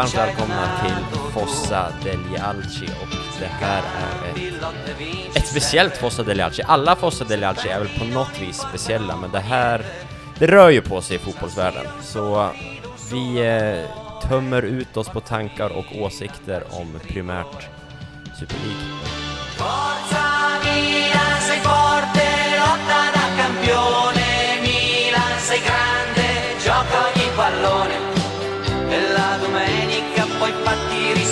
[0.00, 6.40] varmt välkomna till Fossa degli Alci och det här är ett, ett speciellt Fossa degli
[6.40, 6.62] Alci.
[6.62, 9.84] Alla Fossa degli Alci är väl på något vis speciella, men det här,
[10.38, 11.86] det rör ju på sig i fotbollsvärlden.
[12.02, 12.50] Så eh,
[13.12, 17.68] vi eh, tömmer ut oss på tankar och åsikter om primärt
[18.38, 19.00] Super League.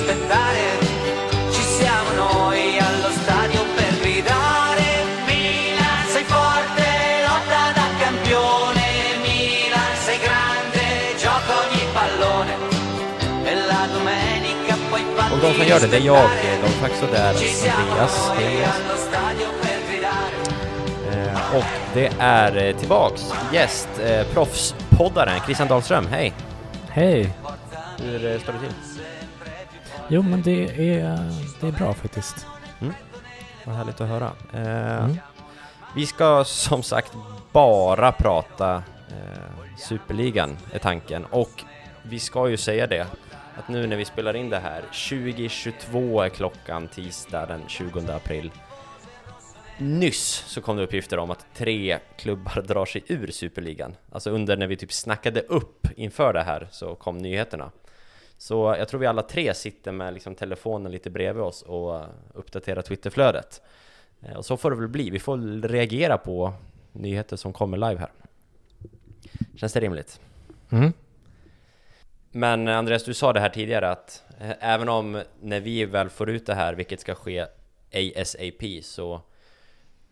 [0.09, 0.65] Fatti rispettare.
[1.51, 4.87] Ci siamo noi allo stadio per gridare.
[5.27, 6.87] Milan, sei forte,
[7.27, 8.87] lotta da campione.
[9.23, 12.53] Milan, sei grande, gioca ogni pallone.
[13.45, 16.71] E la domenica poi fatti Och de som gör det, det är jag, eh, Don
[16.81, 18.75] Faxo där, Ci siamo Andreas noi Helias.
[18.75, 20.37] allo stadio per gridare.
[21.11, 26.33] Eh, och det är eh, tillbaks gäst, eh, proffspoddaren Christian Dahlström, hej!
[26.89, 27.33] Hej!
[28.03, 28.98] Hur eh, står det till?
[30.09, 32.47] Jo men det är, det är bra faktiskt.
[33.65, 34.33] Vad härligt att höra.
[34.53, 35.17] Eh, Mm.
[35.95, 37.13] Vi ska som sagt
[37.53, 38.75] bara prata
[39.09, 41.25] eh, Superligan, är tanken.
[41.25, 41.65] Och
[42.03, 43.07] vi ska ju säga det,
[43.59, 48.51] att nu när vi spelar in det här, 2022 är klockan tisdag den 20 april.
[49.79, 53.95] Nyss så kom det uppgifter om att tre klubbar drar sig ur Superligan.
[54.13, 57.71] Alltså under när vi typ snackade upp inför det här så kom nyheterna.
[58.39, 62.03] Så jag tror vi alla tre sitter med liksom telefonen lite bredvid oss och
[62.35, 63.63] uppdaterar Twitterflödet.
[64.23, 65.11] Eh, Och så får det väl bli.
[65.11, 66.53] Vi får reagera på
[66.93, 68.11] nyheter som kommer live här.
[69.57, 70.21] Känns det rimligt?
[70.71, 70.93] Mm.
[72.31, 76.09] Men eh, Andreas, du sa det här tidigare att eh, även om när vi väl
[76.09, 77.47] får ut det här, vilket ska ske
[77.95, 79.21] ASAP, så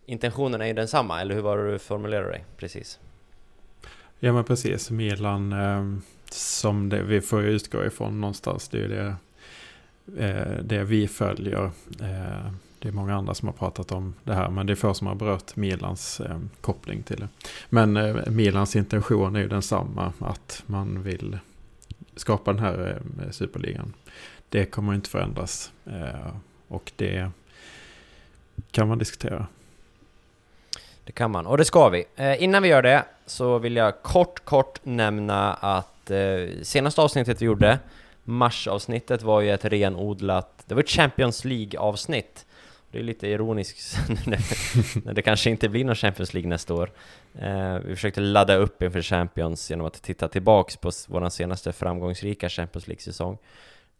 [0.06, 2.44] intentionen är ju densamma, eller hur var det du formulerade dig?
[2.56, 3.00] Precis.
[4.18, 5.98] Ja men precis, Milan eh,
[6.34, 8.68] som det, vi får utgå ifrån någonstans.
[8.68, 9.16] Det är ju det,
[10.26, 11.70] eh, det vi följer.
[12.00, 14.94] Eh, det är många andra som har pratat om det här men det är få
[14.94, 17.28] som har berört Milans eh, koppling till det.
[17.68, 21.38] Men eh, Milans intention är ju densamma att man vill
[22.16, 23.92] skapa den här eh, superligan.
[24.48, 26.36] Det kommer inte förändras eh,
[26.68, 27.30] och det
[28.70, 29.46] kan man diskutera.
[31.04, 32.04] Det kan man, och det ska vi.
[32.16, 37.42] Eh, innan vi gör det så vill jag kort, kort nämna att eh, senaste avsnittet
[37.42, 37.78] vi gjorde,
[38.24, 42.46] marsavsnittet, var ju ett renodlat, det var ett Champions League-avsnitt.
[42.90, 43.98] Det är lite ironiskt
[45.04, 46.90] när, det kanske inte blir någon Champions League nästa år.
[47.38, 52.48] Eh, vi försökte ladda upp inför Champions genom att titta tillbaks på vår senaste framgångsrika
[52.48, 53.38] Champions League-säsong.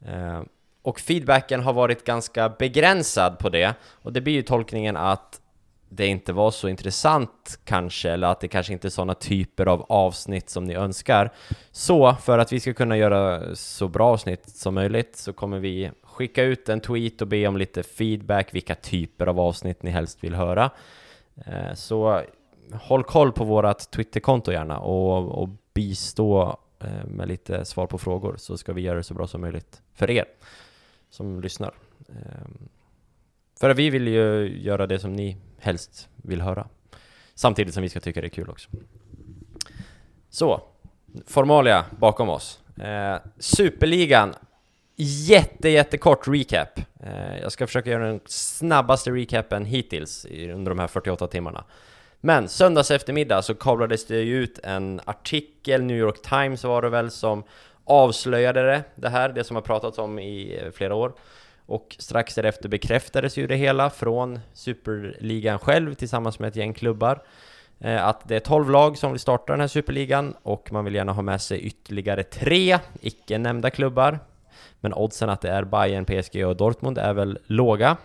[0.07, 0.43] Eh,
[0.83, 5.41] och feedbacken har varit ganska begränsad på det, och det blir ju tolkningen att
[5.89, 9.87] det inte var så intressant kanske, eller att det kanske inte är sådana typer av
[9.89, 11.33] avsnitt som ni önskar.
[11.71, 15.91] Så för att vi ska kunna göra så bra avsnitt som möjligt så kommer vi
[16.03, 20.25] skicka ut en tweet och be om lite feedback, vilka typer av avsnitt ni helst
[20.25, 20.71] vill höra.
[21.47, 22.23] Eh, så
[22.73, 28.35] håll koll på vårat Twitterkonto gärna och, och bistå eh, med lite svar på frågor
[28.39, 30.25] så ska vi göra det så bra som möjligt för er
[31.11, 31.75] som lyssnar.
[32.09, 32.69] Ehm,
[33.61, 35.37] för vi vill ju göra det som ni
[35.67, 36.67] helst vill höra.
[37.35, 38.69] Samtidigt som vi ska tycka det är kul också.
[40.31, 40.63] Så,
[41.27, 42.61] formalia bakom oss.
[42.81, 44.35] Eh, Superligan,
[44.97, 46.79] jätte, jättekort recap.
[47.01, 51.65] Eh, jag ska försöka göra den snabbaste recapen hittills under de här 48 timmarna.
[52.21, 56.89] Men söndags eftermiddag så kablades det ju ut en artikel, New York Times var det
[56.89, 57.45] väl, som
[57.85, 61.13] avslöjade det, det här, det som har pratats om i eh, flera år.
[61.67, 67.23] Och strax därefter bekräftades ju det hela från Superligan själv tillsammans med ett gäng klubbar.
[67.79, 70.95] Eh, att det är 12 lag som vill starta den här Superligan och man vill
[70.95, 74.19] gärna ha med sig ytterligare tre icke nämnda klubbar.
[74.81, 77.97] Men oddsen att det är Bayern, PSG och Dortmund är väl låga.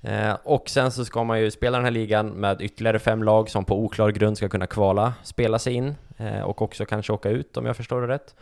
[0.00, 3.50] Eh, och sen så ska man ju spela den här ligan med ytterligare fem lag
[3.50, 7.30] som på oklar grund ska kunna kvala, spela sig in eh, och också kanske åka
[7.30, 8.34] ut om jag förstår det rätt.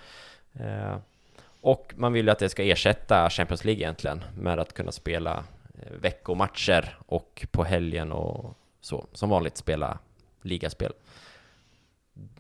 [1.61, 5.45] Och man vill ju att det ska ersätta Champions League egentligen med att kunna spela
[5.75, 9.99] eh, veckomatcher och på helgen och så, som vanligt spela
[10.43, 10.93] ligaspel.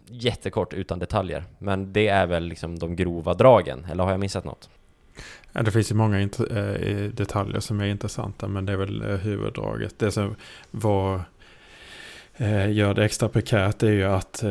[0.06, 4.44] Jättekort utan detaljer, men det är väl liksom de grova dragen, eller har jag missat
[4.44, 4.70] något?
[5.52, 9.16] Ja, det finns ju många eh, detaljer som är intressanta men det är väl eh,
[9.16, 9.98] huvuddraget.
[9.98, 10.36] Det som
[10.70, 11.22] var,
[12.68, 14.44] gör det extra prekärt är ju att,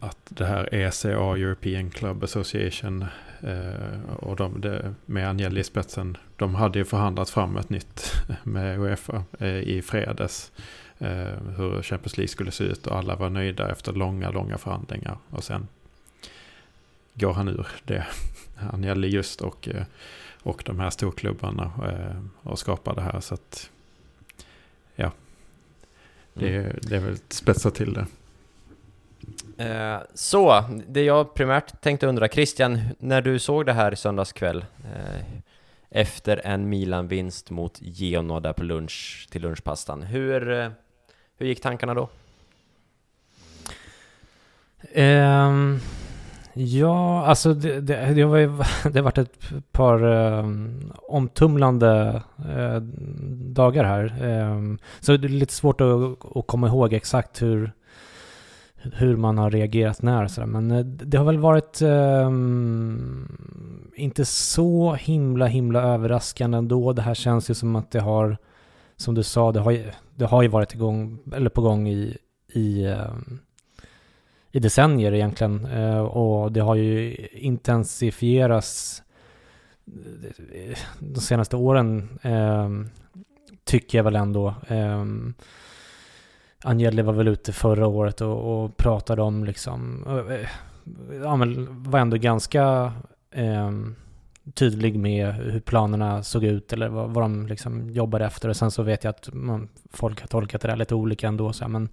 [0.00, 3.04] att det här ECA, European Club Association,
[4.16, 8.12] och de, det, med Agnelli i spetsen, de hade ju förhandlat fram ett nytt
[8.42, 10.52] med Uefa eh, i fredags.
[10.98, 15.18] Eh, hur Champions League skulle se ut och alla var nöjda efter långa, långa förhandlingar.
[15.30, 15.68] Och sen
[17.14, 18.06] går han ur det.
[18.72, 19.84] Agnelli just och, eh,
[20.42, 23.20] och de här storklubbarna eh, och skapar det här.
[23.20, 23.70] Så att,
[24.94, 25.12] ja,
[26.34, 26.76] det, Mm.
[26.82, 28.06] det är väl spetsa till det.
[29.58, 34.32] Eh, så, det jag primärt tänkte undra, Christian, när du såg det här i söndags
[34.32, 35.22] kväll eh,
[35.90, 40.70] efter en Milan-vinst mot Genoa där på lunch till lunchpastan, hur, eh,
[41.38, 42.08] hur gick tankarna då?
[44.94, 45.80] Um,
[46.54, 48.46] ja, alltså det, det, det, var ju,
[48.92, 49.38] det har varit ett
[49.72, 52.76] par um, omtumlande uh,
[53.54, 54.24] dagar här.
[54.40, 57.72] Um, så det är lite svårt att, att komma ihåg exakt hur,
[58.94, 60.24] hur man har reagerat när.
[60.24, 60.46] och sådär.
[60.48, 63.28] Men eh, det har väl varit ehm,
[63.94, 66.92] inte så himla himla överraskande ändå.
[66.92, 68.36] Det här känns ju som att det har,
[68.96, 72.16] som du sa, det har, ju- det har ju varit igång, eller på gång i,
[72.52, 73.38] i ehm,
[74.54, 75.64] i decennier egentligen.
[75.66, 79.02] Eh, och det har ju intensifierats
[80.54, 82.88] eh, de senaste åren, ehm,
[83.64, 84.54] tycker jag väl ändå.
[84.68, 85.34] Ehm,
[86.64, 90.48] Angeli var väl ute förra året och, och pratade om liksom, eh, eh,
[91.22, 92.92] ja men var ändå ganska
[93.30, 93.70] eh,
[94.54, 98.48] tydlig med hur planerna såg ut eller vad, vad de liksom jobbade efter.
[98.48, 101.52] Och sen så vet jag att man, folk har tolkat det där lite olika ändå.
[101.52, 101.88] Så här, men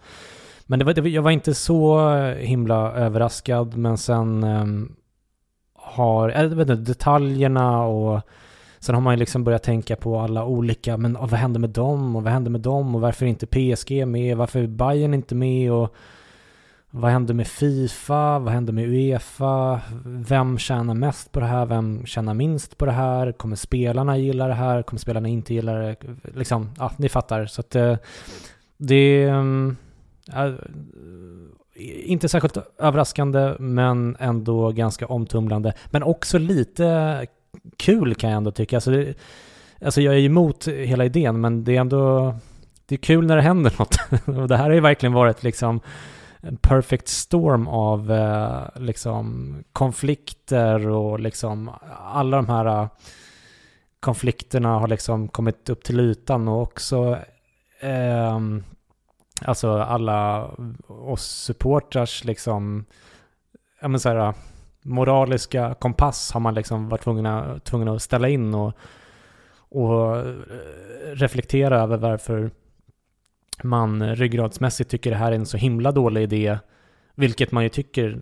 [0.70, 4.66] men det var, det, jag var inte så himla överraskad, men sen eh,
[5.74, 8.22] har, jag vet inte, detaljerna och
[8.80, 12.16] sen har man ju liksom börjat tänka på alla olika, men vad hände med dem?
[12.16, 12.96] Och vad hände med dem?
[12.96, 15.72] Och varför är inte PSG med, varför är Bayern inte med?
[15.72, 15.96] Och
[16.92, 22.06] vad hände med Fifa, vad hände med Uefa, vem tjänar mest på det här, vem
[22.06, 25.96] tjänar minst på det här, kommer spelarna gilla det här, kommer spelarna inte gilla det,
[26.36, 27.46] liksom, ja, ni fattar.
[27.46, 27.98] Så att eh,
[28.78, 29.44] det, eh,
[30.34, 30.58] är
[32.04, 35.74] inte särskilt överraskande, men ändå ganska omtumlande.
[35.92, 37.28] Men också lite
[37.78, 38.78] kul kan jag ändå tycka.
[38.78, 39.14] Alltså, det,
[39.82, 42.36] alltså jag är emot hela idén, men det är ändå
[42.86, 43.96] det är kul när det händer något.
[44.42, 45.80] Och det här har ju verkligen varit liksom
[46.42, 51.72] en perfect storm av eh, liksom konflikter och liksom
[52.14, 52.88] alla de här eh,
[54.00, 57.18] konflikterna har liksom kommit upp till ytan och också
[57.80, 58.40] eh,
[59.42, 60.46] Alltså alla
[60.88, 62.86] oss supportrar liksom,
[63.82, 64.34] ja men så här,
[64.82, 68.74] moraliska kompass har man liksom varit tvungna, tvungna att ställa in och,
[69.52, 70.36] och eh,
[71.14, 72.52] reflektera över varför
[73.64, 76.58] man ryggradsmässigt tycker det här är en så himla dålig idé.
[77.16, 78.22] Vilket man ju tycker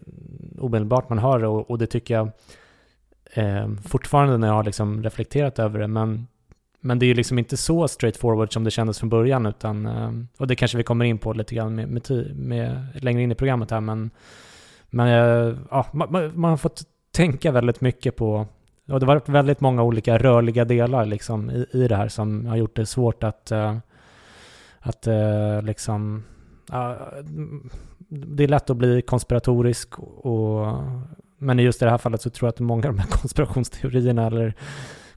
[0.60, 2.32] omedelbart man hör det och, och det tycker jag
[3.34, 5.88] eh, fortfarande när jag har liksom reflekterat över det.
[5.88, 6.28] Men
[6.80, 10.12] men det är ju liksom inte så straightforward som det kändes från början utan, eh,
[10.38, 13.36] och det kanske vi kommer in på lite grann med, med, med längre in i
[13.36, 14.10] programmet här men,
[14.90, 16.82] men eh, ja, man, man, har fått
[17.12, 18.34] tänka väldigt mycket på,
[18.88, 22.46] och det har varit väldigt många olika rörliga delar liksom i, i det här som
[22.46, 23.78] har gjort det svårt att, eh,
[24.80, 26.24] att eh, liksom,
[26.72, 26.98] ja,
[28.10, 30.78] det är lätt att bli konspiratorisk och,
[31.38, 33.08] men i just i det här fallet så tror jag att många av de här
[33.22, 34.54] konspirationsteorierna eller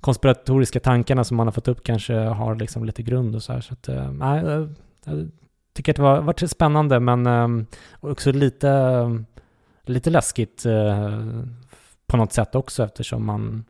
[0.01, 3.61] konspiratoriska tankarna som man har fått upp kanske har liksom lite grund och så här.
[3.61, 4.69] Så att, nej,
[5.05, 5.31] jag
[5.75, 7.67] tycker att det har varit spännande men
[8.01, 8.69] också lite,
[9.91, 11.19] lite läskigt eh,
[12.07, 13.65] på något sätt också eftersom man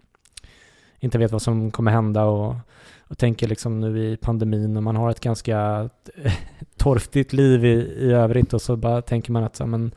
[0.98, 2.54] inte vet vad som kommer hända och,
[3.00, 5.88] och tänker liksom nu i pandemin och man har ett ganska
[6.76, 9.94] torftigt liv i, i övrigt och så bara tänker man att så, men,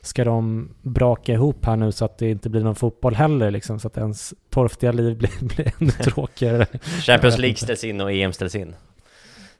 [0.00, 3.80] ska de braka ihop här nu så att det inte blir någon fotboll heller liksom,
[3.80, 6.66] så att ens torftiga liv blir, blir ännu tråkigare.
[7.02, 8.74] Champions League ställs in och EM ställs in.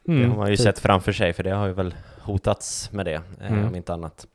[0.05, 0.65] det Mm, har man ju typ.
[0.65, 3.67] sett framför sig, för det har ju väl hotats med det, eh, Mm.
[3.69, 4.27] om inte annat.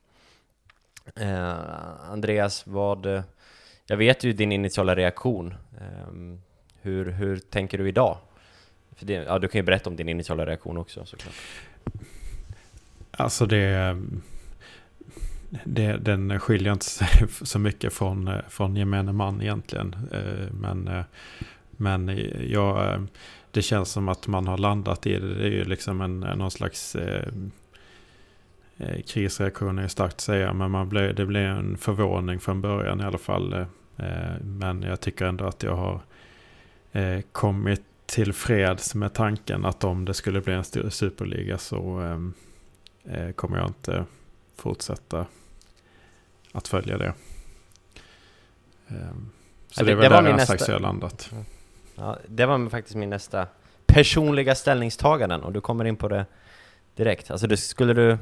[1.16, 3.06] Eh, Andreas, vad...
[3.06, 3.22] Eh,
[3.86, 5.54] jag vet ju din initiala reaktion.
[5.80, 6.38] Eh,
[6.80, 8.18] hur, hur tänker du idag?
[8.96, 11.34] För det, ja, du kan ju berätta om din initiala reaktion också såklart.
[13.10, 13.96] Alltså det,
[15.64, 17.08] det, den skiljer inte sig
[17.42, 19.96] så mycket från, från gemene man egentligen.
[20.12, 21.04] Eh, Men, eh,
[21.70, 23.00] men jag, eh,
[23.50, 25.34] det känns som att man har landat i det.
[25.34, 27.32] Det är ju liksom en, någon slags eh,
[28.78, 30.52] eh, krisreaktion är starkt att säga.
[30.52, 33.52] Men man blev, det blev en förvåning från början i alla fall.
[33.52, 33.66] Eh,
[34.42, 36.00] Men jag tycker ändå att jag har
[36.92, 42.32] eh, kommit till freds med tanken att om det skulle bli en superliga så ehm,
[43.04, 44.04] eh, kommer jag inte
[44.56, 45.26] fortsätta
[46.52, 47.12] att följa det.
[48.88, 49.30] Ehm,
[49.70, 51.30] Så Ja, det, det- var det var där min Asax nästa- har landat.
[51.94, 53.46] Ja, det var faktiskt min nästa
[53.86, 56.26] personliga ställningstaganden och du kommer in på det
[56.96, 57.30] direkt.
[57.30, 58.18] Alltså, det, skulle du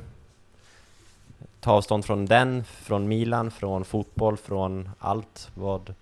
[1.60, 5.50] ta avstånd från den, från Milan, från fotboll, från allt?
[5.54, 5.94] Vad,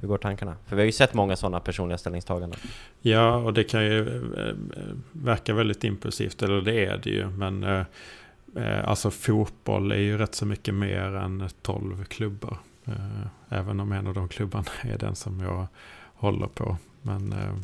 [0.00, 0.56] hur går tankarna?
[0.66, 2.58] För vi har ju sett många sådana personliga ställningstaganden.
[3.00, 4.00] Ja, och det kan ju
[4.38, 4.54] eh,
[5.12, 7.26] verka väldigt impulsivt, eller det är det ju.
[7.26, 7.84] Men eh,
[8.56, 12.58] eh alltså fotboll är ju rätt så mycket mer än 12 klubbar.
[12.84, 15.66] Eh, även om en av de klubbarna är den som jag
[16.14, 16.76] håller på.
[17.02, 17.54] Men eh,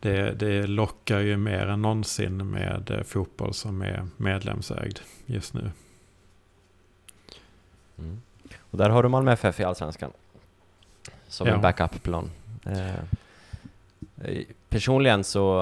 [0.00, 5.70] det, det lockar ju mer än någonsin med eh, fotboll som är medlemsägd just nu.
[7.98, 8.22] Mm.
[8.60, 10.12] Och där har du Malmö FF i Allsvenskan.
[11.28, 11.54] Som Ja.
[11.54, 12.30] en backup-plan.
[12.66, 12.94] Eh,
[14.24, 15.60] eh, personligen så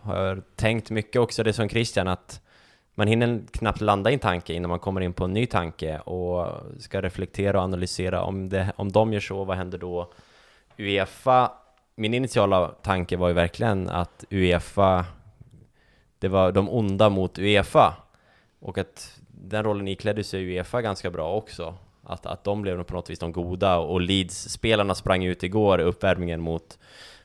[0.00, 2.40] har jag tänkt mycket också det som Christian att
[2.94, 5.98] man hinner knappt landa i en tanke innan man kommer in på en ny tanke
[5.98, 10.12] och ska reflektera och analysera om, det, om de gör så, vad händer då?
[10.76, 11.52] Uefa,
[11.96, 15.04] min initiala tanke var ju verkligen att Uefa,
[16.18, 17.96] det var de onda mot Uefa
[18.60, 21.74] och att den rollen iklädde sig Uefa ganska bra också.
[22.02, 25.84] Att, att de blev på något vis de goda och Leeds-spelarna sprang ut igår i
[25.84, 26.78] uppvärmningen mot,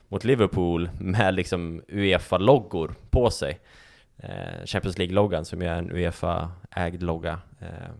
[0.08, 3.60] mot Liverpool med liksom Uefa-loggor på sig.
[4.16, 7.38] Eh, Champions League-loggan som ju är en Uefa-ägd logga.
[7.60, 7.90] Eh,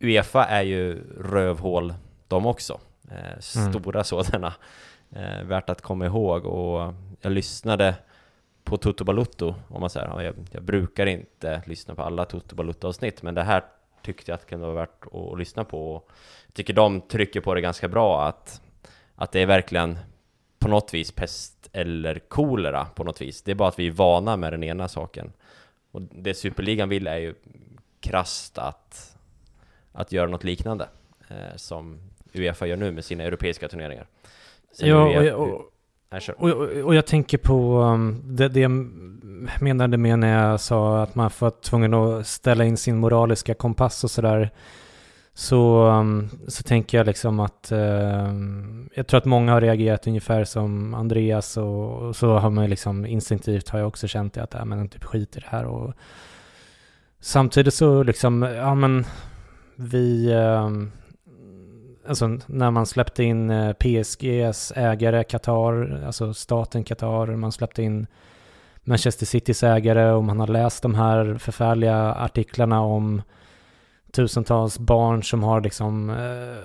[0.00, 1.94] Uefa är ju rövhål
[2.28, 2.80] de också.
[3.10, 3.16] Eh,
[3.56, 3.72] Mm.
[3.72, 4.54] stora sådana.
[5.10, 7.94] Eh, värt att komma ihåg och jag lyssnade
[8.64, 10.22] på Toto Balutto, om man säger.
[10.22, 13.64] Jag, jag brukar inte lyssna på alla Toto Balutto-avsnitt, men det här
[14.02, 15.94] tyckte jag att det kunde vara värt att, att lyssna på.
[15.94, 16.10] Och
[16.46, 18.62] Jag tycker de trycker på det ganska bra, att,
[19.14, 19.98] att det är verkligen
[20.58, 23.42] på något vis pest eller kolera på något vis.
[23.42, 25.32] Det är bara att vi är vana med den ena saken.
[25.90, 27.34] Och det Superligan vill är ju
[28.00, 29.16] krasst att,
[29.92, 30.88] att göra något liknande,
[31.28, 32.00] eh, som
[32.32, 34.06] Uefa gör nu med sina europeiska turneringar.
[34.72, 35.72] Sen Ja, jag- och,
[36.38, 38.70] och, och, och jag tänker på um, det, det jag
[39.60, 44.04] menade med när jag sa att man får tvungen att ställa in sin moraliska kompass
[44.04, 44.50] och sådär.
[45.34, 50.44] Så, um, så tänker jag liksom att um, jag tror att många har reagerat ungefär
[50.44, 54.54] som Andreas och, och så har man liksom instinktivt har jag också känt det att
[54.54, 55.94] äh, men typ skit i det här och
[57.20, 59.04] samtidigt så liksom, ja men
[59.76, 60.92] vi um,
[62.08, 68.06] alltså när man släppte in eh, PSGs ägare Qatar, alltså staten Qatar, man släppte in
[68.84, 73.22] Manchester Citys ägare och man har läst de här förfärliga artiklarna om
[74.12, 76.56] tusentals barn som har liksom, eh,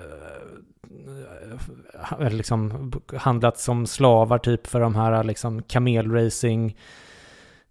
[2.20, 6.76] eh liksom handlat som slavar typ för de här liksom kamelracing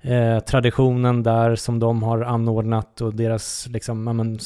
[0.04, 4.40] eh, traditionen där som de har anordnat och deras liksom, ja, men,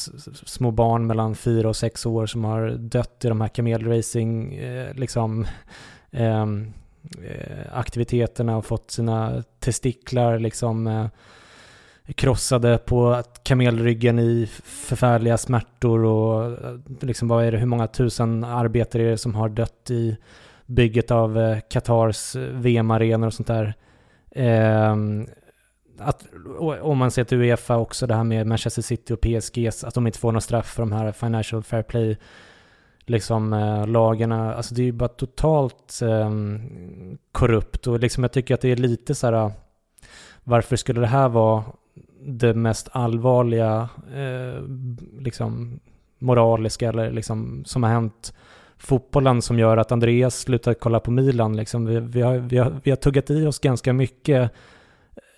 [0.46, 4.94] små barn mellan fyra och sex år som har dött i de här kamelracing eh,
[4.94, 5.46] liksom,
[6.12, 6.74] ehm,
[7.24, 11.08] eh, aktiviteterna och fått sina testiklar liksom eh,
[12.16, 18.44] krossade på kamelryggen i förfärliga smärtor och eh, liksom vad är det, hur många tusen
[18.44, 20.18] arbetare är det som har dött i
[20.66, 23.74] bygget av eh, Qatars eh, VM-arenor och sånt där.
[24.32, 25.28] Ehm,
[26.00, 26.26] att,
[26.82, 30.08] om man ser till Uefa också, det här med Manchester City och PSG, att de
[30.08, 32.18] inte får någon straff för de här Financial Fair Play
[33.06, 36.32] liksom eh, lagarna, alltså det är ju bara totalt eh,
[37.32, 39.52] korrupt och liksom jag tycker att det är lite så här, eh,
[40.44, 41.64] varför skulle det här vara
[42.22, 44.64] det mest allvarliga eh,
[45.20, 45.80] liksom
[46.20, 48.34] moraliska eller liksom som har hänt
[48.78, 51.86] fotbollen som gör att Andreas slutar kolla på Milan liksom.
[51.86, 54.52] Vi, vi, har, vi, har, vi har tuggat i oss ganska mycket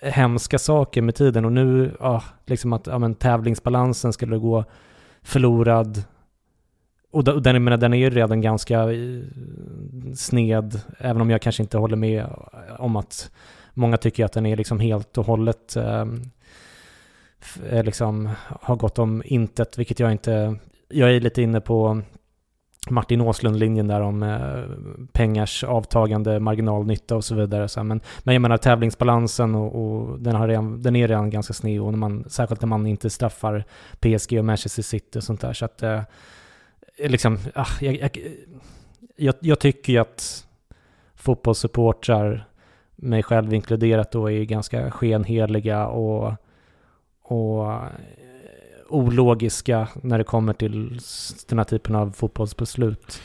[0.02, 4.64] hemska saker med tiden och nu, ja, liksom att ja, men, tävlingsbalansen skulle gå
[5.22, 6.04] förlorad.
[7.12, 9.22] Och den, jag menar, den är ju redan ganska eh,
[10.16, 12.26] sned, även om jag kanske inte håller med
[12.78, 13.32] om att
[13.74, 16.22] många tycker att den är liksom helt och hållet ehm,
[17.70, 20.56] eh, liksom har gått om intet, vilket jag inte,
[20.90, 22.02] jag är lite inne på
[22.90, 24.64] Martin Åslund-linjen där om eh,
[25.12, 27.68] pengars avtagande marginalnytta och så vidare.
[27.68, 31.54] Så men, men jag menar tävlingsbalansen och, och den, har redan, den är redan ganska
[31.54, 33.64] sned och när man, särskilt när man inte straffar
[34.00, 35.54] PSG och Manchester City och sånt där.
[35.54, 36.02] Så att eh,
[36.98, 38.18] liksom, ah, jag, jag,
[39.16, 40.48] jag, jag tycker ju att
[41.16, 42.46] fotbollssupportrar,
[42.96, 46.34] mig själv inkluderat då, är ganska skenheliga och,
[47.24, 47.74] och
[48.90, 51.00] ologiska när det kommer till
[51.48, 53.22] den här typen av fotbollsbeslut.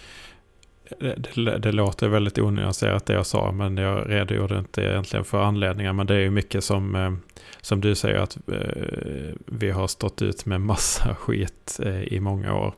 [0.98, 5.92] det, det, låter väldigt onyanserat det jag sa, men jag redogjorde inte egentligen för anledningar.
[5.92, 7.12] Men det är ju mycket som, eh,
[7.60, 12.54] som du säger att eh, vi har stått ut med massa skit eh, i många
[12.54, 12.74] år.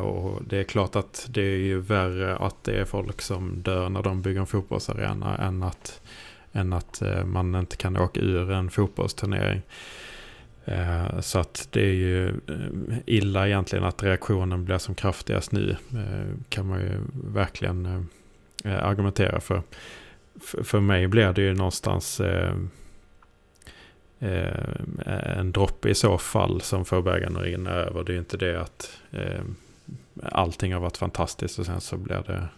[0.00, 3.88] Och det är klart att det är ju värre att det är folk som dör
[3.88, 6.00] när de bygger en fotbollsarena än att,
[6.52, 9.62] än att man inte kan åka ur en fotbollsturnering.
[10.64, 15.76] Eh, så att det är ju eh, illa egentligen att reaktionen blir som kraftigast nu.
[15.94, 18.08] Eh, kan man ju verkligen
[18.64, 19.62] argumentera för.
[20.62, 22.20] För mig blir det ju någonstans
[24.20, 28.04] en droppe i så fall som får bägaren att rinna över.
[28.04, 28.98] Det är ju inte det att
[30.22, 32.48] allting har varit fantastiskt och sen så blir det,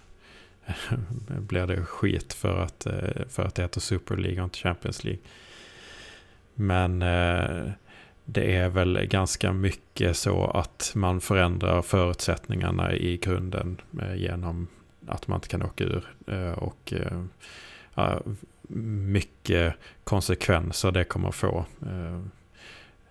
[1.40, 2.86] blir det skit för att,
[3.28, 5.22] för att det heter Super League och inte Champions League.
[6.54, 7.02] Men
[8.26, 14.68] det är väl ganska mycket så att man förändrar förutsättningarna i grunden eh, genom
[15.06, 16.04] att man inte kan åka ur.
[16.26, 18.18] Eh, och eh,
[18.68, 21.64] mycket konsekvenser det kommer få.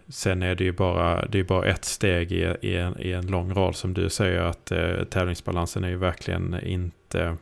[0.07, 3.27] Sen är det ju bara, det är bara ett steg i, i, en, i en
[3.27, 7.37] lång rad som du säger att eh, tävlingsbalansen är ju verkligen inte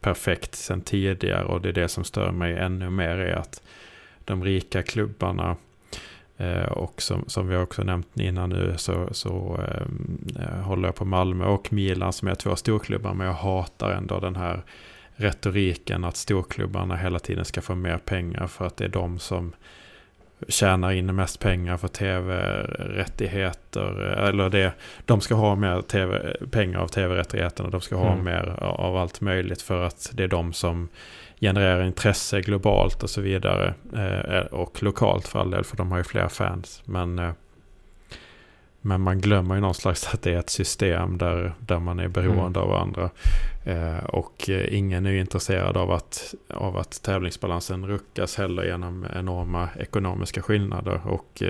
[0.00, 3.62] perfekt sen tidigare och det är det som stör mig ännu mer är att
[4.24, 5.56] de rika klubbarna
[6.40, 10.94] Eh, och som, som vi också nämnt innan nu så, så ehm, eh, håller jag
[10.94, 13.14] på Malmö och Milan som är två storklubbar.
[13.14, 14.62] Men jag hatar ändå den här
[15.16, 19.52] retoriken att storklubbarna hela tiden ska få mer pengar för att det är de som
[20.48, 24.00] tjänar in mest pengar för tv-rättigheter.
[24.00, 24.72] Eller det,
[25.04, 27.70] de ska ha mer TV, pengar av tv-rättigheterna.
[27.70, 28.24] De ska ha mm.
[28.24, 30.88] mer av allt möjligt för att det är de som
[31.40, 33.74] genererar intresse globalt och så vidare.
[33.96, 36.82] Eh, och lokalt för all del, för de har ju fler fans.
[36.84, 37.32] Men, eh,
[38.80, 42.08] men man glömmer ju någon slags att det är ett system där, där man är
[42.08, 42.62] beroende mm.
[42.62, 43.10] av varandra.
[43.64, 50.42] Eh, och ingen är intresserad av att, av att tävlingsbalansen ruckas heller genom enorma ekonomiska
[50.42, 51.00] skillnader.
[51.04, 51.42] Och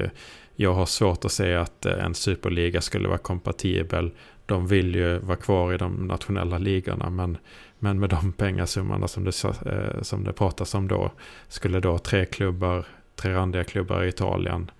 [0.56, 4.10] jag har svårt att se att en superliga skulle vara kompatibel.
[4.46, 7.38] De vill ju vara kvar i de nationella ligorna men
[7.78, 11.12] men med de pengasummorna som det, eh, som det pratas om då
[11.48, 14.70] skulle då tre klubbar, tre randiga klubbar i Italien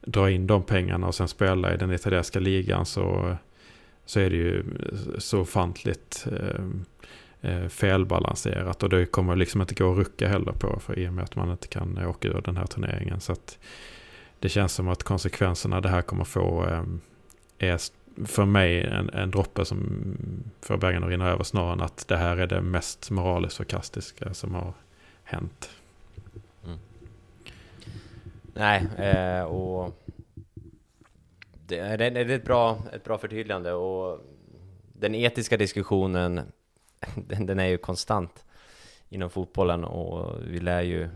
[0.00, 3.36] dra in de pengarna och sen spela i den italienska ligan så,
[4.04, 4.64] så är det ju
[5.18, 6.64] så ofantligt eh,
[7.50, 11.12] eh, felbalanserat och det kommer liksom inte gå att rucka heller på för i och
[11.12, 13.20] med att man inte kan åka ur den här turneringen.
[13.20, 13.58] Så att
[14.38, 16.82] det känns som att konsekvenserna det här kommer få eh,
[17.58, 17.80] är
[18.26, 19.78] för mig en, en droppe som
[20.62, 24.34] får bägaren att rinna över snarare än att det här är det mest moraliskt förkastiska
[24.34, 24.72] som har
[25.24, 25.70] hänt.
[28.54, 30.02] Nej, eh, och
[31.66, 34.20] det, det, det, är ett bra, ett bra förtydligande och
[34.92, 36.40] den etiska diskussionen
[37.14, 38.44] den, den är ju konstant
[39.08, 41.08] inom fotbollen och vi lär ju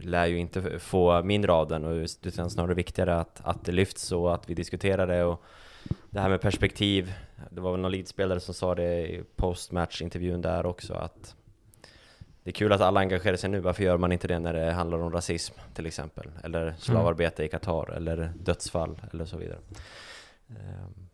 [0.00, 3.72] lär ju inte få mindre av den och det är snarare viktigare att, att det
[3.72, 5.42] lyfts och att vi diskuterar det och
[6.10, 7.14] det här med perspektiv.
[7.50, 11.36] Det var väl någon leadspelare som sa det i postmatchintervjun där också att
[12.44, 14.72] det är kul att alla engagerar sig nu, varför gör man inte det när det
[14.72, 16.30] handlar om rasism till exempel?
[16.44, 17.46] Eller slavarbete mm.
[17.46, 19.58] i Qatar, eller dödsfall, eller så vidare.
[20.48, 21.08] Ehm,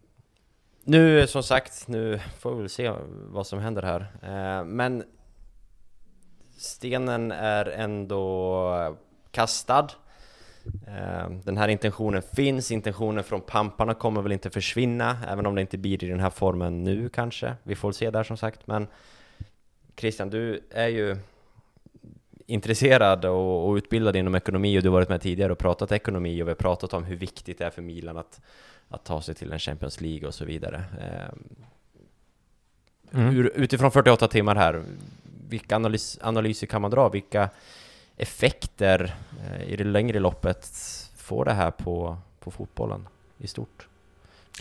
[0.84, 4.06] nu som sagt, nu får vi väl se vad som händer här.
[4.22, 5.04] Ehm, men
[6.56, 8.96] stenen är ändå
[9.30, 9.88] kastad.
[10.86, 15.60] Ehm, den här intentionen finns, intentionen från pamparna kommer väl inte försvinna, även om det
[15.60, 17.54] inte blir i den här formen nu kanske.
[17.62, 18.86] Vi får se där som sagt, men
[19.98, 21.16] Christian, du är ju
[22.46, 26.42] intresserad och, och, utbildad inom ekonomi och du har varit med tidigare och pratat ekonomi
[26.42, 28.40] och vi har pratat om hur viktigt det är för Milan att,
[28.88, 30.84] att ta sig till en Champions League och så vidare.
[31.00, 31.44] Ehm,
[33.12, 33.37] mm.
[33.37, 34.82] Ur, utifrån 48 timmar här,
[35.48, 37.08] vilka analys, analyser kan man dra?
[37.08, 37.50] Vilka
[38.16, 40.66] effekter eh, i det längre loppet
[41.16, 43.08] får det här på, på fotbollen
[43.38, 43.87] i stort?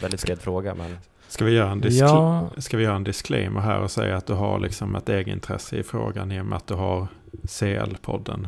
[0.01, 0.97] Väldigt bred fråga, men...
[1.27, 2.49] Ska vi, göra en ja.
[2.57, 5.83] ska vi göra en disclaimer här och säga att du har liksom ett egenintresse i
[5.83, 7.07] frågan i och med att du har
[7.43, 8.47] CL-podden?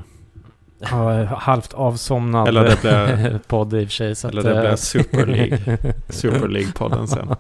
[0.80, 4.16] Ja, halvt avsomnad eller det blir, podd i och för sig.
[4.16, 5.78] Så eller att, det blir Super League.
[6.10, 7.36] Super League-podden sen.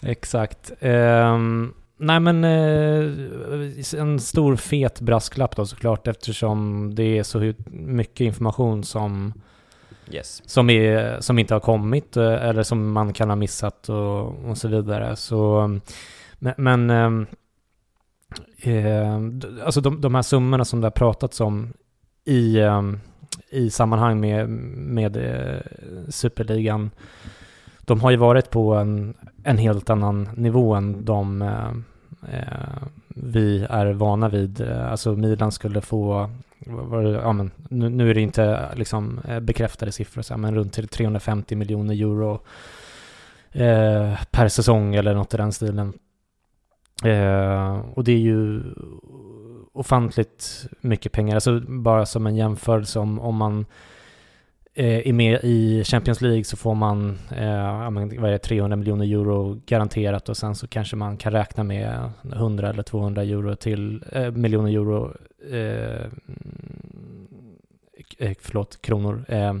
[0.02, 0.72] Exakt.
[0.80, 8.20] Um, Nej men eh, en stor fet brasklapp då såklart eftersom det är så mycket
[8.20, 9.32] information som,
[10.10, 10.42] yes.
[10.46, 14.58] som, är, som inte har kommit eh, eller som man kan ha missat och, och
[14.58, 15.16] så vidare.
[15.16, 15.80] Så, mm,
[16.38, 17.26] men, men
[18.62, 19.14] eh,
[19.64, 21.72] alltså de, de här summorna som det har pratats om
[22.24, 22.82] i, eh,
[23.50, 25.60] i sammanhang med, med eh,
[26.08, 26.90] superligan
[27.86, 29.14] de har ju varit på en,
[29.44, 31.68] en helt annan nivå än de, eh,
[32.34, 34.60] eh vi är vana vid.
[34.60, 36.30] Eh, alltså Milan skulle få,
[36.66, 40.90] ja, men, nu, nu, är det inte liksom, eh, bekräftade siffror, så här, men runt
[40.90, 42.40] 350 miljoner euro
[43.52, 45.92] eh, per säsong eller något i den stilen.
[47.04, 48.62] Eh, och det är ju
[49.72, 51.34] ofantligt mycket pengar.
[51.34, 53.66] Alltså bara som en jämförelse om, om man eh,
[54.76, 59.04] Eh, är med i Champions League så får man eh, vad är det, 300 miljoner
[59.04, 64.04] euro garanterat och sen så kanske man kan räkna med 100 eller 200 euro till,
[64.12, 65.14] eh, miljoner euro,
[65.50, 66.04] eh,
[68.18, 69.54] eh förlåt, kronor, eh,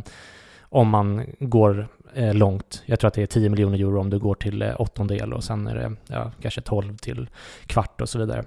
[0.60, 2.82] om man går eh, långt.
[2.86, 5.44] Jag tror att det är 10 miljoner euro om du går till eh, åttondel och
[5.44, 7.28] sen är det ja, kanske 12 till
[7.66, 8.44] kvart och så vidare.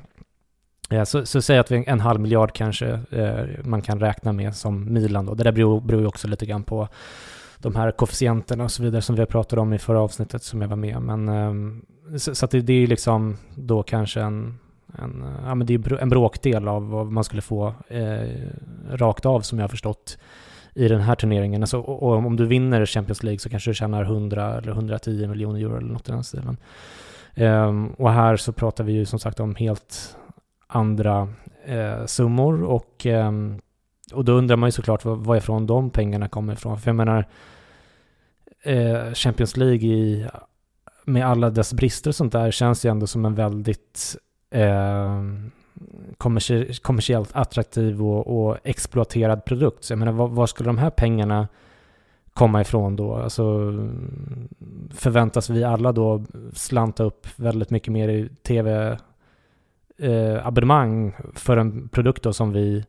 [0.89, 4.55] Ja, så, så säg att vi en halv miljard kanske eh, man kan räkna med
[4.55, 5.33] som Milan då.
[5.33, 6.87] Det där beror, beror ju också lite grann på
[7.57, 10.61] de här koefficienterna och så vidare som vi har pratat om i förra avsnittet som
[10.61, 11.01] jag var med.
[11.01, 14.59] Men, eh, så, så, att det, det är liksom då kanske en,
[14.99, 18.29] en, ja, men det är en bråkdel av vad man skulle få eh,
[18.89, 20.17] rakt av som jag har förstått
[20.73, 21.63] i den här turneringen.
[21.63, 25.27] Alltså, och, och, om du vinner Champions League så kanske du tjänar 100 eller 110
[25.27, 26.57] miljoner euro eller något i den stilen.
[27.35, 30.17] Um, och här så pratar vi ju som sagt om helt
[30.67, 31.33] andra
[31.65, 33.31] eh, summor och, eh,
[34.13, 36.79] och då undrar man ju såklart varifrån de pengarna kommer ifrån.
[36.79, 37.25] För jag menar,
[38.63, 40.27] eh, Champions League i,
[41.05, 44.15] med alla dess brister och sånt där känns ju ändå som en väldigt
[44.49, 45.23] eh,
[46.81, 49.83] kommersiellt attraktiv och, och, exploaterad produkt.
[49.83, 51.47] Så jag menar, var, var, skulle de här pengarna
[52.33, 53.15] komma ifrån då?
[53.15, 53.73] Alltså,
[54.91, 58.97] förväntas vi alla då slanta upp väldigt mycket mer i tv
[59.97, 62.85] eh, abonnemang för en produkt då som vi,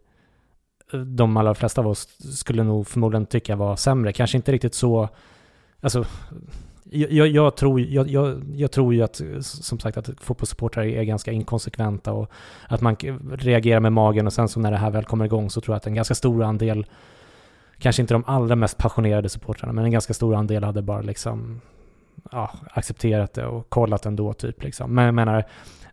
[1.07, 4.13] de allra flesta av oss, skulle nog förmodligen tycka var sämre.
[4.13, 5.09] Kanske inte riktigt så,
[5.81, 6.05] alltså
[6.91, 11.33] jag, jag, tror, jag, jag, jag, tror ju att, som sagt, att fotbollssupportrar är ganska
[11.33, 12.31] inkonsekventa och
[12.69, 12.97] att man
[13.33, 15.77] reagerar med magen och sen så när det här väl kommer igång så tror jag
[15.77, 16.87] att en ganska stor andel,
[17.79, 21.61] kanske inte de allra mest passionerade supportrarna, men en ganska stor andel hade bara liksom
[22.33, 24.95] ja, accepterat det och kollat ändå typ liksom.
[24.95, 25.45] Men jag menar,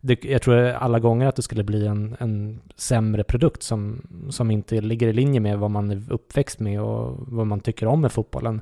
[0.06, 4.52] det, jag tror alla gånger att det skulle bli en, en sämre produkt som, som
[4.52, 8.02] inte ligger i linje med vad man är uppväxt med och vad man tycker om
[8.02, 8.62] med fotbollen.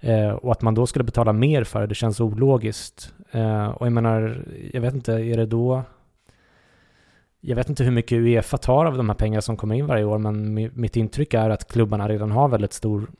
[0.00, 3.14] Eh, och att man då skulle betala mer för det, det känns ologiskt.
[3.30, 5.82] Eh, och jag menar, jag vet inte, är det då...
[7.40, 10.04] Jag vet inte hur mycket Uefa tar av de här pengarna som kommer in varje
[10.04, 13.10] år, men mitt intryck är att klubbarna redan har väldigt stor,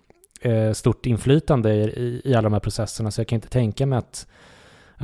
[0.41, 3.99] eh, stort inflytande i, i alla de här processerna, så jag kan inte tänka mig
[3.99, 4.27] att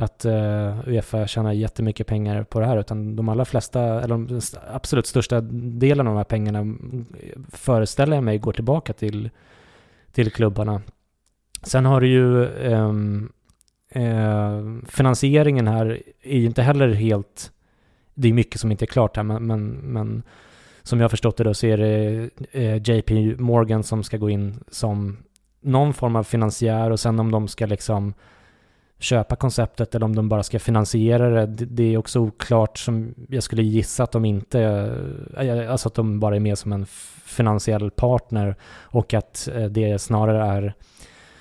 [0.03, 4.41] att uh, Uefa tjänar jättemycket pengar på det här, utan de allra flesta, eller de
[4.71, 7.05] absolut största delen av de här pengarna mm,
[7.51, 9.29] föreställer jag mig går tillbaka till,
[10.11, 10.81] till klubbarna.
[11.63, 13.31] Sen har du ju um,
[13.95, 17.51] uh, finansieringen här är ju inte heller helt,
[18.13, 20.23] det är mycket som inte är klart här, men, men, men
[20.83, 24.17] som jag har förstått det då så är det eh, uh, JP Morgan som ska
[24.17, 25.17] gå in som
[25.61, 28.13] någon form av finansiär och sen om de ska liksom
[28.99, 31.65] köpa konceptet eller om de bara ska finansiera det.
[31.65, 34.61] Det är också oklart som jag skulle gissa att de inte,
[35.37, 36.85] eh, alltså att de bara är med som en
[37.25, 40.73] finansiell partner och att eh, det snarare är,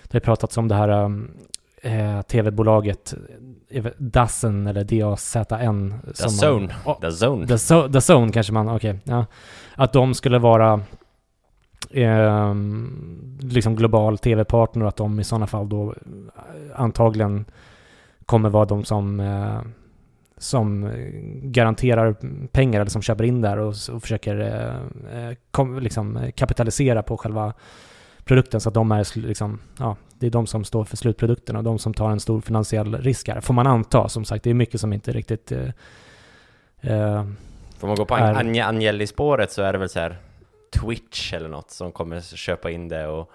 [0.02, 1.12] det har pratats om det här
[1.82, 3.14] eh, tv-bolaget
[3.98, 5.94] Dazen eller D-A-Z-N.
[6.16, 6.74] The Zone.
[6.84, 7.46] Oh, the Zone.
[7.46, 8.90] The, so, the Zone kanske man, okej.
[8.90, 9.26] Okay, ja.
[9.74, 10.80] Att de skulle vara
[11.90, 12.54] eh,
[13.40, 17.44] liksom global tv-partner och att de i sådana fall då eh, antagligen
[18.26, 19.60] kommer vara de som, eh,
[20.36, 20.90] som
[21.42, 22.16] garanterar
[22.52, 27.16] pengar eller som köper in där och, och försöker eh, eh kom, liksom kapitalisera på
[27.16, 27.52] själva
[28.24, 31.64] produkten så att de är liksom, ja, det är de som står för slutprodukten och
[31.64, 33.40] de som tar en stor finansiell risk här.
[33.40, 35.52] Får man anta, som sagt, det är mycket som inte riktigt...
[35.52, 35.68] Eh,
[36.80, 37.24] eh
[37.78, 38.34] Får man gå på är...
[38.68, 40.18] Agnelli-spåret så är det väl så här
[40.70, 43.30] Twitch eller något som kommer köpa in det och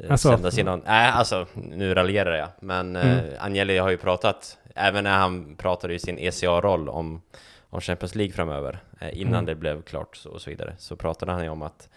[0.00, 0.82] eh, alltså, sända sin någon...
[0.86, 3.32] Nej, alltså nu raljerar jag, men eh, mm.
[3.32, 7.22] eh, Agnelli har ju pratat, även när han pratade i sin ECA-roll om,
[7.70, 9.44] om Champions League framöver, eh, innan mm.
[9.44, 11.88] det blev klart så, och så vidare, så pratade han ju om att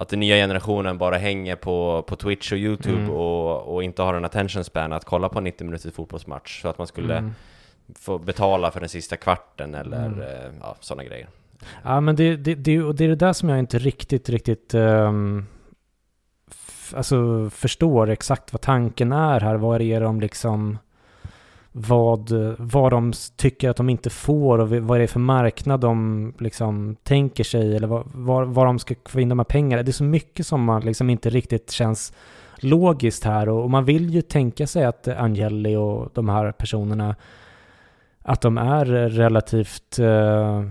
[0.00, 3.10] att den nya generationen bara hänger på, på Twitch och YouTube mm.
[3.10, 6.78] och, och inte har en attention span att kolla på 90 minuters fotbollsmatch så att
[6.78, 7.34] man skulle mm.
[7.98, 10.20] få betala för den sista kvarten eller mm.
[10.20, 11.28] eh, ja, sådana grejer.
[11.82, 15.46] Ja, men det, det, det, det är det där som jag inte riktigt, riktigt um,
[16.94, 19.56] alltså förstår exakt vad tanken är här.
[19.56, 20.78] Vad är det de liksom
[21.72, 26.32] vad, vad de tycker att de inte får och vad är det för marknad de
[26.38, 29.82] liksom tänker sig eller vad, var, var de ska få in de här pengarna.
[29.82, 32.12] Det är så mycket som man liksom inte riktigt känns
[32.56, 37.16] logiskt här och, och man vill ju tänka sig att Angeli och de här personerna
[38.22, 40.62] att de är relativt eh,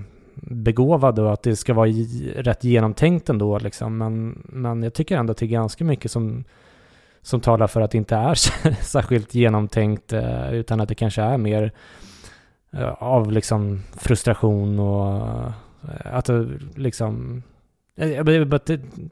[0.42, 1.90] begåvade och att det ska vara
[2.36, 3.98] rätt genomtänkt ändå liksom.
[3.98, 6.44] Men, men jag tycker ändå att det är ganska mycket som,
[7.22, 8.34] som talar för att det inte är
[8.84, 11.72] särskilt genomtänkt eh, utan att det kanske är mer
[12.72, 15.52] eh, av liksom frustration och eh,
[16.04, 17.44] att det liksom